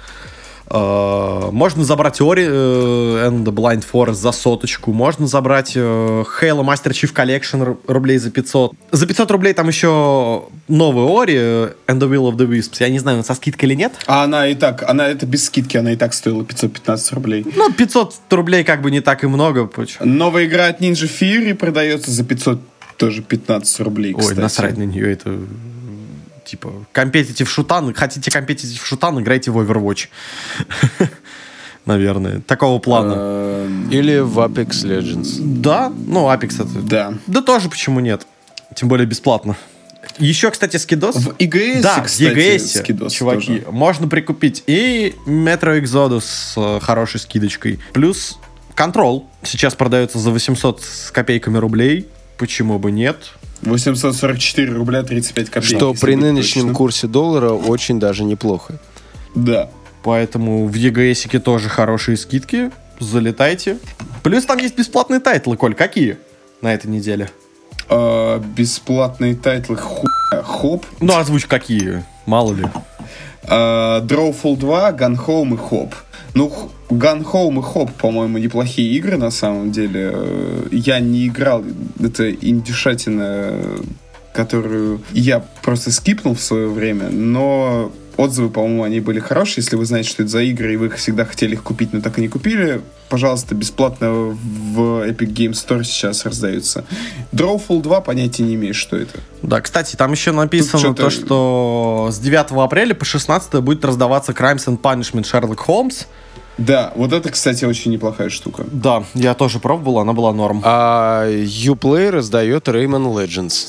[0.72, 4.92] Э, можно забрать Ori э, and the Blind Forest за соточку.
[4.92, 8.72] Можно забрать э, Halo Master Chief Collection ру- рублей за 500.
[8.92, 12.76] За 500 рублей там еще новый Ori and the Will of the Wisps.
[12.80, 13.92] Я не знаю, со скидкой или нет.
[14.06, 17.44] А она и так, она это без скидки, она и так стоила 515 рублей.
[17.56, 19.66] Ну, 500 рублей как бы не так и много.
[19.66, 20.06] почему?
[20.06, 22.60] Новая игра от Ninja Fury продается за 500
[22.96, 24.38] тоже 15 рублей, Ой, кстати.
[24.38, 25.36] насрать на нее, это
[26.50, 27.94] типа компетитив шутан.
[27.94, 30.08] Хотите компетитив шутан, играйте в Overwatch.
[31.86, 32.40] Наверное.
[32.40, 33.14] Такого плана.
[33.16, 35.38] Эм, Или в Apex Legends.
[35.40, 36.86] Да, ну, Apex это...
[36.86, 37.14] Да.
[37.26, 38.26] Да тоже почему нет.
[38.74, 39.56] Тем более бесплатно.
[40.18, 41.16] Еще, кстати, скидос.
[41.16, 43.70] В EGS, да, в кстати, EGS, скидос чуваки, тоже.
[43.70, 47.78] можно прикупить и Metro Exodus с э, хорошей скидочкой.
[47.92, 48.38] Плюс
[48.76, 52.08] Control сейчас продается за 800 с копейками рублей.
[52.38, 53.32] Почему бы нет?
[53.62, 55.76] 844 рубля 35 копеек.
[55.76, 56.74] Что при нынешнем точным.
[56.74, 58.78] курсе доллара очень даже неплохо.
[59.34, 59.68] Да.
[60.02, 62.70] Поэтому в EGS тоже хорошие скидки.
[62.98, 63.78] Залетайте.
[64.22, 65.74] Плюс там есть бесплатные тайтлы, Коль.
[65.74, 66.18] Какие
[66.62, 67.30] на этой неделе?
[67.88, 70.42] А, бесплатные тайтлы хуя.
[70.42, 70.86] Hob.
[71.00, 72.04] Ну, озвучь какие.
[72.26, 72.64] Мало ли.
[73.44, 75.94] А, Drawful 2, Gun Home и Хоп.
[76.34, 80.10] Ну, Gun Home и Хоп, по-моему, неплохие игры на самом деле.
[80.12, 81.64] Э, Я не играл.
[81.98, 83.58] Это индюшатина,
[84.32, 89.62] которую я просто скипнул в свое время, но отзывы, по-моему, они были хорошие.
[89.62, 92.18] Если вы знаете, что это за игры, и вы всегда хотели их купить, но так
[92.18, 96.84] и не купили, пожалуйста, бесплатно в Epic Game Store сейчас раздаются.
[97.32, 99.20] Drawful 2 понятия не имею, что это.
[99.42, 104.66] Да, кстати, там еще написано то, что с 9 апреля по 16 будет раздаваться Crimes
[104.66, 106.06] and Punishment Sherlock Holmes.
[106.58, 108.66] Да, вот это, кстати, очень неплохая штука.
[108.70, 110.60] Да, я тоже пробовал, она была норм.
[110.62, 113.68] А Uplay раздает Rayman Legends.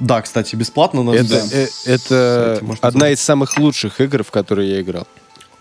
[0.00, 1.02] Да, кстати, бесплатно.
[1.02, 1.42] Но Это, Да.
[1.52, 5.06] э, это одна из самых лучших игр, в которые я играл.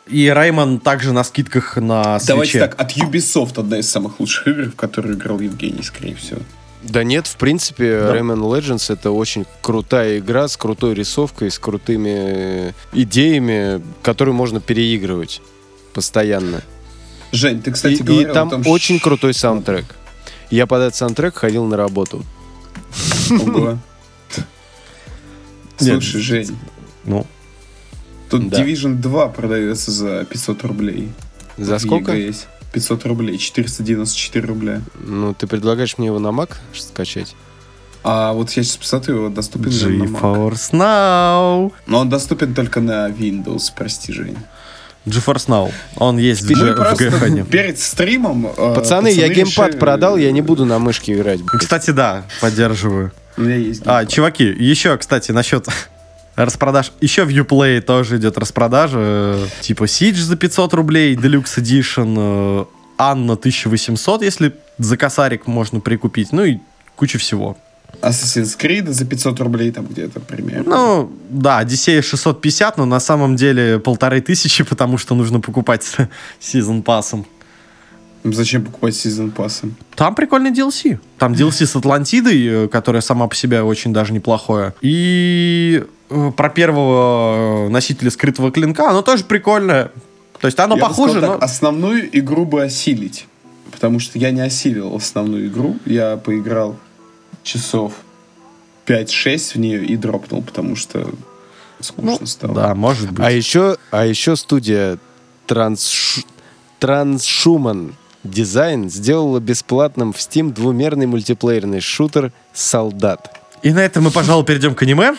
[0.08, 2.60] И Раймон также на скидках на Давайте свече.
[2.68, 6.40] так, от Ubisoft одна из самых лучших игр, в которую играл Евгений, скорее всего.
[6.84, 8.16] Да нет, в принципе, Да.
[8.16, 15.42] Rayman Legends это очень крутая игра с крутой рисовкой, с крутыми идеями, которую можно переигрывать
[15.94, 16.62] постоянно.
[17.32, 19.86] Жень, ты, кстати, и, и говорил там о том, очень ш- крутой саундтрек.
[20.50, 22.26] Я под этот саундтрек ходил на работу.
[23.30, 23.78] Ого.
[25.82, 25.94] Нет.
[26.04, 26.58] Слушай, Жень,
[27.06, 27.26] Ну,
[28.30, 28.62] тут Да.
[28.64, 31.10] Division 2 продается за 500 рублей.
[31.58, 32.14] За в сколько?
[32.14, 32.48] Есть.
[32.74, 34.82] 500 рублей, 494 рубля.
[35.06, 37.36] Ну, ты предлагаешь мне его на Mac скачать?
[38.04, 40.22] А вот я сейчас посмотрю, его доступен он на Mac.
[40.22, 41.72] GeForce Now.
[41.88, 44.38] Но он доступен только на Windows, прости, Жень.
[45.06, 45.72] GeForce Now.
[45.98, 47.46] Он есть в, G- в просто GFN.
[47.46, 48.48] перед стримом...
[48.48, 51.42] э, Пацаны, я геймпад решили- продал, я не буду на мышке играть.
[51.42, 51.60] блядь.
[51.62, 53.12] Кстати, да, поддерживаю.
[53.38, 54.10] У меня есть А, геймпад.
[54.14, 55.68] чуваки, еще, кстати, насчет
[56.36, 56.92] распродаж.
[57.02, 58.98] Еще в Uplay тоже идет распродажа.
[59.00, 62.66] э, Типа Siege за 500 рублей, Deluxe Edition, э,
[62.98, 66.32] Анна 1800, если за косарик можно прикупить.
[66.34, 66.58] Ну и
[66.96, 67.58] куча всего.
[68.02, 70.64] Assassin's Creed за 500 рублей там где-то примерно.
[70.76, 75.98] Ну, да, Одиссея 650, но на самом деле полторы тысячи, потому что нужно покупать с
[76.40, 77.26] сезон пассом.
[78.24, 79.72] Зачем покупать сезон пассы?
[79.96, 81.00] Там прикольный DLC.
[81.18, 84.74] Там DLC с Атлантидой, э, которая сама по себе очень даже неплохое.
[84.82, 89.92] И э, про первого э, носителя скрытого клинка, оно тоже прикольное.
[90.40, 91.36] То есть оно Я бы похоже, сказал но...
[91.40, 93.28] так, основную игру бы осилить.
[93.72, 95.78] Потому что я не осилил основную игру.
[95.86, 96.78] Я поиграл
[97.44, 97.94] часов
[98.86, 101.10] 5-6 в нее и дропнул, потому что
[101.80, 102.54] скучно Ну, стало.
[102.54, 103.26] да, может быть.
[103.26, 105.00] А еще, а еще студия
[105.48, 106.20] Транс...
[106.80, 113.40] Трансшуман Дизайн сделала бесплатным в Steam двумерный мультиплеерный шутер «Солдат».
[113.64, 115.16] И на этом мы, пожалуй, перейдем к аниме.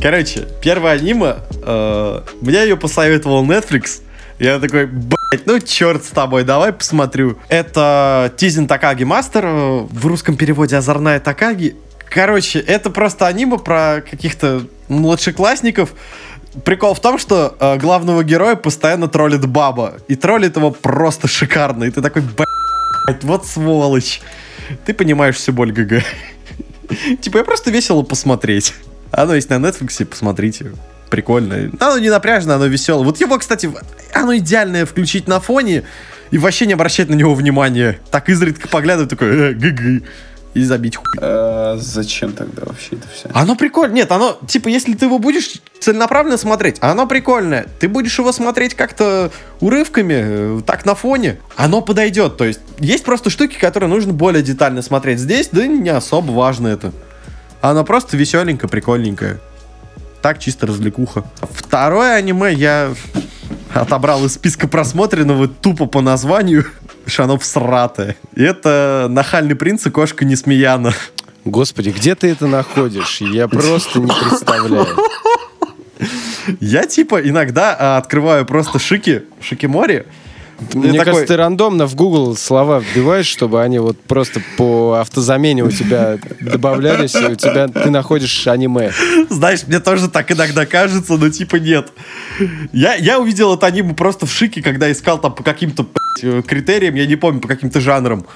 [0.00, 4.00] Короче, первое аниме, э, мне ее посоветовал Netflix.
[4.38, 7.38] Я такой, блять, ну черт с тобой, давай посмотрю.
[7.48, 11.76] Это Тизин Такаги Мастер, э, в русском переводе Озорная Такаги.
[12.12, 15.94] Короче, это просто аниме про каких-то младшеклассников.
[16.64, 19.94] Прикол в том, что э, главного героя постоянно троллит баба.
[20.08, 21.84] И троллит его просто шикарно.
[21.84, 24.20] И ты такой, блять, вот сволочь.
[24.84, 26.04] Ты понимаешь всю боль ГГ.
[27.22, 28.74] Типа, я просто весело посмотреть.
[29.10, 30.72] Оно есть на Netflix, посмотрите.
[31.08, 31.70] Прикольно.
[31.80, 33.04] Оно не напряжно, оно веселое.
[33.04, 33.70] Вот его, кстати,
[34.12, 35.84] оно идеальное включить на фоне
[36.30, 37.98] и вообще не обращать на него внимания.
[38.10, 40.02] Так изредка поглядывать, такой, э, ГГ.
[40.54, 41.06] И забить хуй.
[41.18, 43.30] Э, зачем тогда вообще это все?
[43.32, 43.94] Оно прикольно.
[43.94, 47.66] Нет, оно, типа, если ты его будешь целенаправленно смотреть, оно прикольное.
[47.80, 49.30] Ты будешь его смотреть как-то
[49.60, 52.36] урывками, э, так на фоне, оно подойдет.
[52.36, 55.20] То есть, есть просто штуки, которые нужно более детально смотреть.
[55.20, 56.92] Здесь, да, не особо важно это.
[57.62, 59.40] Оно просто веселенько, прикольненькое.
[60.20, 61.24] Так, чисто развлекуха.
[61.50, 62.92] Второе аниме я
[63.74, 66.66] отобрал из списка просмотренного тупо по названию.
[67.06, 68.16] Что оно всратое.
[68.34, 70.92] И это «Нахальный принц и кошка Несмеяна».
[71.44, 73.20] Господи, где ты это находишь?
[73.20, 74.96] Я просто не представляю.
[76.60, 80.06] Я типа иногда а, открываю просто шики, шики-мори.
[80.74, 85.64] Мне такой- кажется, ты рандомно в Google слова вбиваешь, чтобы они вот просто по автозамене
[85.64, 88.92] у тебя добавлялись, и у тебя ты находишь аниме.
[89.30, 91.88] Знаешь, мне тоже так иногда кажется, но типа нет.
[92.72, 95.86] Я, я увидел это аниме просто в шике, когда искал там по каким-то
[96.22, 98.26] э, критериям, я не помню, по каким-то жанрам.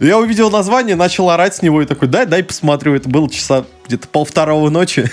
[0.00, 2.94] Я увидел название, начал орать с него и такой, дай, дай посмотрю.
[2.94, 5.10] Это было часа где-то полвторого ночи.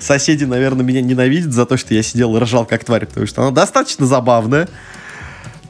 [0.00, 3.42] Соседи, наверное, меня ненавидят за то, что я сидел и ржал как тварь, потому что
[3.42, 4.68] оно достаточно забавное.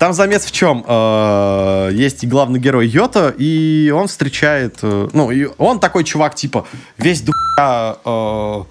[0.03, 0.85] Там замес в чем?
[0.85, 4.79] Э, Есть и главный герой Йота, и он встречает...
[4.83, 6.67] э, Ну, и он такой чувак, типа,
[6.99, 8.63] весь духа э,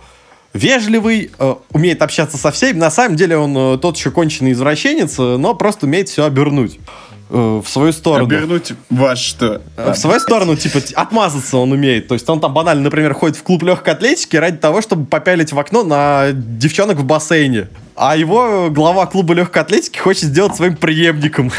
[0.53, 1.31] вежливый,
[1.71, 2.79] умеет общаться со всеми.
[2.79, 6.81] На самом деле он тот еще конченый извращенец, но просто умеет все обернуть
[7.29, 8.25] в свою сторону.
[8.25, 9.61] Обернуть вас что?
[9.77, 12.09] В свою сторону, типа, отмазаться он умеет.
[12.09, 15.53] То есть он там банально, например, ходит в клуб легкой атлетики ради того, чтобы попялить
[15.53, 17.69] в окно на девчонок в бассейне.
[17.95, 21.51] А его глава клуба легкой атлетики хочет сделать своим преемником.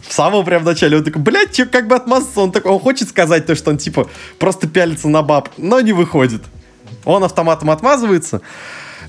[0.00, 2.40] В самом прям начале он такой, блядь, чё, как бы отмазаться?
[2.40, 4.08] Он такой, он хочет сказать то, что он, типа,
[4.38, 6.42] просто пялится на баб, но не выходит.
[7.04, 8.40] Он автоматом отмазывается,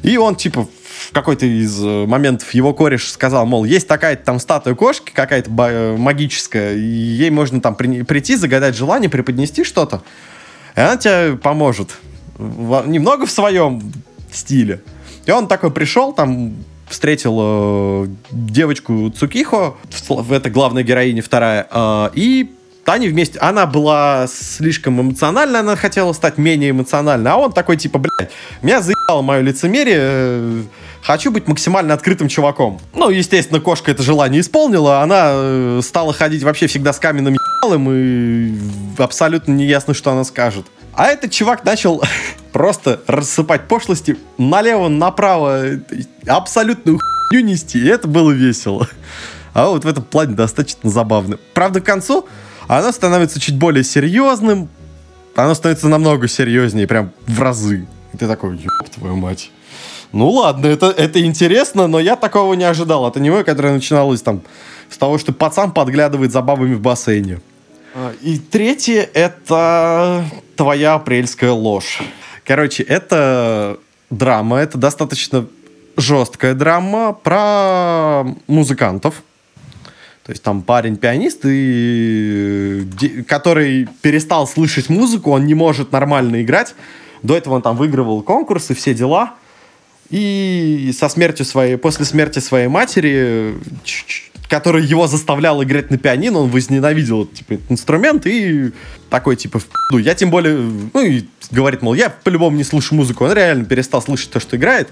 [0.03, 0.67] и он, типа,
[1.09, 5.49] в какой-то из э, моментов его кореш сказал, мол, есть такая там статуя кошки, какая-то
[5.51, 10.01] э, магическая, и ей можно там при- прийти, загадать желание, преподнести что-то,
[10.75, 11.91] и она тебе поможет.
[12.37, 13.93] В- немного в своем
[14.31, 14.81] стиле.
[15.25, 16.53] И он такой пришел, там
[16.87, 19.75] встретил э, девочку Цукихо,
[20.29, 22.51] это главная героиня вторая, э, и
[22.85, 27.97] они вместе, она была слишком эмоциональна, она хотела стать менее эмоциональной, а он такой типа,
[27.97, 30.61] блядь, меня заебало мое лицемерие, э,
[31.01, 32.79] хочу быть максимально открытым чуваком.
[32.93, 37.89] Ну, естественно, кошка это желание исполнила, она э, стала ходить вообще всегда с каменным ебалом,
[37.91, 38.53] и
[38.99, 40.67] абсолютно не ясно, что она скажет.
[40.95, 42.01] А этот чувак начал
[42.51, 45.79] просто рассыпать пошлости налево, направо, э,
[46.25, 48.87] абсолютную хуйню нести, и это было весело.
[49.53, 51.37] А вот в этом плане достаточно забавно.
[51.53, 52.27] Правда, к концу
[52.67, 54.69] оно становится чуть более серьезным,
[55.35, 57.87] оно становится намного серьезнее, прям в разы.
[58.13, 59.51] И ты такой, ёб твою мать.
[60.11, 64.41] Ну ладно, это, это интересно, но я такого не ожидал от аниме, которое начиналось там
[64.89, 67.41] с того, что пацан подглядывает за бабами в бассейне.
[67.97, 70.25] А, и третье— это
[70.57, 72.01] твоя апрельская ложь.
[72.43, 73.79] Короче, это
[74.09, 75.47] драма, это достаточно
[75.95, 79.23] жесткая драма про музыкантов.
[80.25, 82.85] То есть там парень-пианист, и...
[83.29, 86.75] который перестал слышать музыку, он не может нормально играть.
[87.23, 89.35] До этого он там выигрывал конкурсы, все дела.
[90.09, 93.55] И со смертью своей, после смерти своей матери,
[94.55, 98.71] которая его заставляла играть на пианино, он возненавидел типа, этот инструмент и
[99.09, 99.59] такой, типа,
[99.91, 100.55] ну, я тем более,
[100.93, 103.25] ну, и говорит, мол, я по-любому не слышу музыку.
[103.25, 104.87] Он реально перестал слышать то, что играет.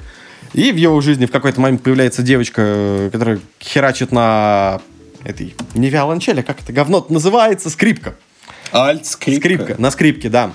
[0.52, 4.82] И в его жизни в какой-то момент появляется девочка, которая херачит на
[5.24, 8.16] этой, не виолончели, а как это говно называется, скрипка.
[8.74, 9.40] Альт, скрипка.
[9.40, 10.52] Скрипка, на скрипке, да.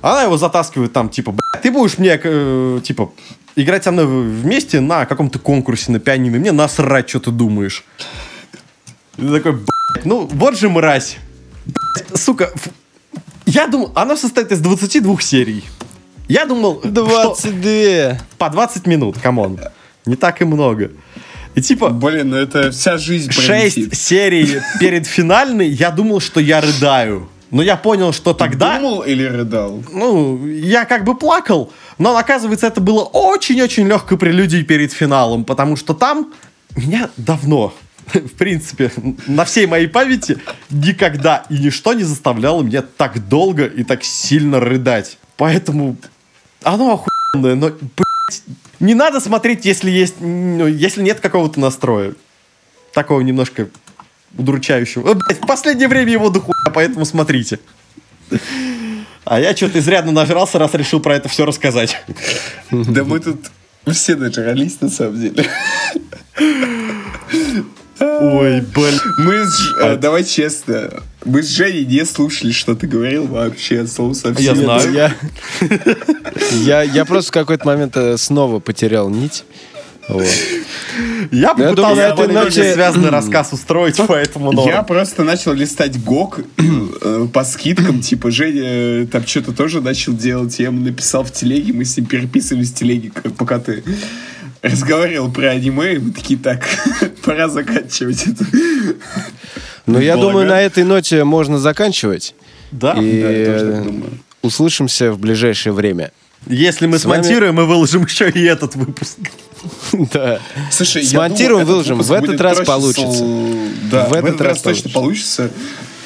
[0.00, 3.12] Она его затаскивает там, типа, ты будешь мне, э, типа,
[3.56, 6.38] играть со мной вместе на каком-то конкурсе на пианино.
[6.38, 7.84] Мне насрать, что ты думаешь.
[9.16, 9.60] И ты такой,
[10.04, 11.18] ну, вот же мразь.
[12.14, 12.50] сука,
[13.46, 15.64] я думал, она состоит из 22 серий.
[16.28, 18.18] Я думал, 22.
[18.38, 19.58] по 20 минут, come on.
[20.06, 20.90] Не так и много.
[21.54, 21.90] И типа...
[21.90, 23.94] Блин, ну это вся жизнь 6 пролетит.
[23.94, 27.28] серий перед финальной, я думал, что я рыдаю.
[27.50, 28.78] Но я понял, что тогда...
[28.78, 29.84] Думал или рыдал?
[29.92, 35.76] Ну, я как бы плакал, но оказывается, это было очень-очень легкой прелюдией перед финалом, потому
[35.76, 36.32] что там
[36.76, 37.74] меня давно,
[38.12, 38.90] в принципе,
[39.26, 40.38] на всей моей памяти
[40.70, 45.18] никогда и ничто не заставляло меня так долго и так сильно рыдать.
[45.36, 45.96] Поэтому
[46.62, 48.42] оно охуенное, но, блядь,
[48.80, 52.14] не надо смотреть, если есть, ну, если нет какого-то настроя.
[52.92, 53.68] Такого немножко
[54.36, 55.14] удручающего.
[55.14, 57.58] Блядь, в последнее время его дохуя, поэтому смотрите.
[59.24, 61.96] А я что-то изрядно нажрался, раз решил про это все рассказать.
[62.70, 63.50] Да мы тут
[63.90, 65.48] все натуралисты, на самом деле.
[68.00, 69.00] Ой, блин.
[69.18, 69.96] Мы с, а...
[69.96, 74.54] давай честно, мы с Женей не слушали, что ты говорил вообще, слово совсем.
[74.54, 74.92] Я знаю.
[74.92, 75.14] Я,
[76.64, 79.44] я, я просто в какой-то момент э, снова потерял нить.
[80.08, 80.26] Вот.
[81.30, 84.68] Я бы пытался это иначе связанный рассказ устроить, поэтому норм.
[84.68, 86.40] Я просто начал листать ГОК
[87.02, 91.32] э, по скидкам, типа Женя э, там что-то тоже начал делать, я ему написал в
[91.32, 93.82] телеге, мы с ним переписывались в телеге, пока ты
[94.62, 96.66] разговаривал про аниме, и мы такие, так,
[97.24, 98.44] пора заканчивать это.
[99.86, 102.34] Ну, я думаю, на этой ноте можно заканчивать.
[102.70, 104.10] Да, и да, я тоже так думаю.
[104.42, 106.12] Услышимся в ближайшее время.
[106.46, 109.18] Если мы смонтируем, мы выложим еще и этот выпуск.
[110.12, 110.40] Да.
[110.70, 111.98] Слушай, Смонтируем, выложим.
[112.00, 113.24] В этот раз получится.
[113.90, 115.50] Да, в этот раз точно получится.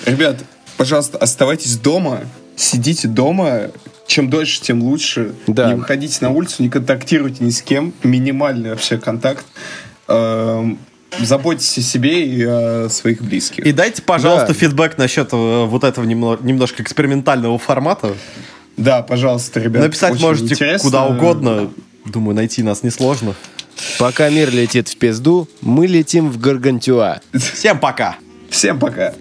[0.05, 0.39] Ребят,
[0.77, 2.21] пожалуйста, оставайтесь дома,
[2.55, 3.71] сидите дома,
[4.07, 5.35] чем дольше, тем лучше.
[5.47, 5.69] Да.
[5.69, 7.93] Не выходите на улицу, не контактируйте ни с кем.
[8.03, 9.45] Минимальный вообще контакт.
[10.09, 10.79] Эм,
[11.19, 13.67] заботьтесь о себе и о своих близких.
[13.67, 14.55] И дайте, пожалуйста, да.
[14.55, 18.15] фидбэк насчет э, вот этого немножко экспериментального формата.
[18.77, 19.83] Да, пожалуйста, ребят.
[19.83, 20.89] Написать можете интересно.
[20.89, 21.71] куда угодно.
[22.07, 23.35] Думаю, найти нас несложно.
[23.99, 27.21] Пока мир летит в пизду, мы летим в Гаргантюа.
[27.33, 28.17] Всем пока.
[28.51, 29.15] Всем пока.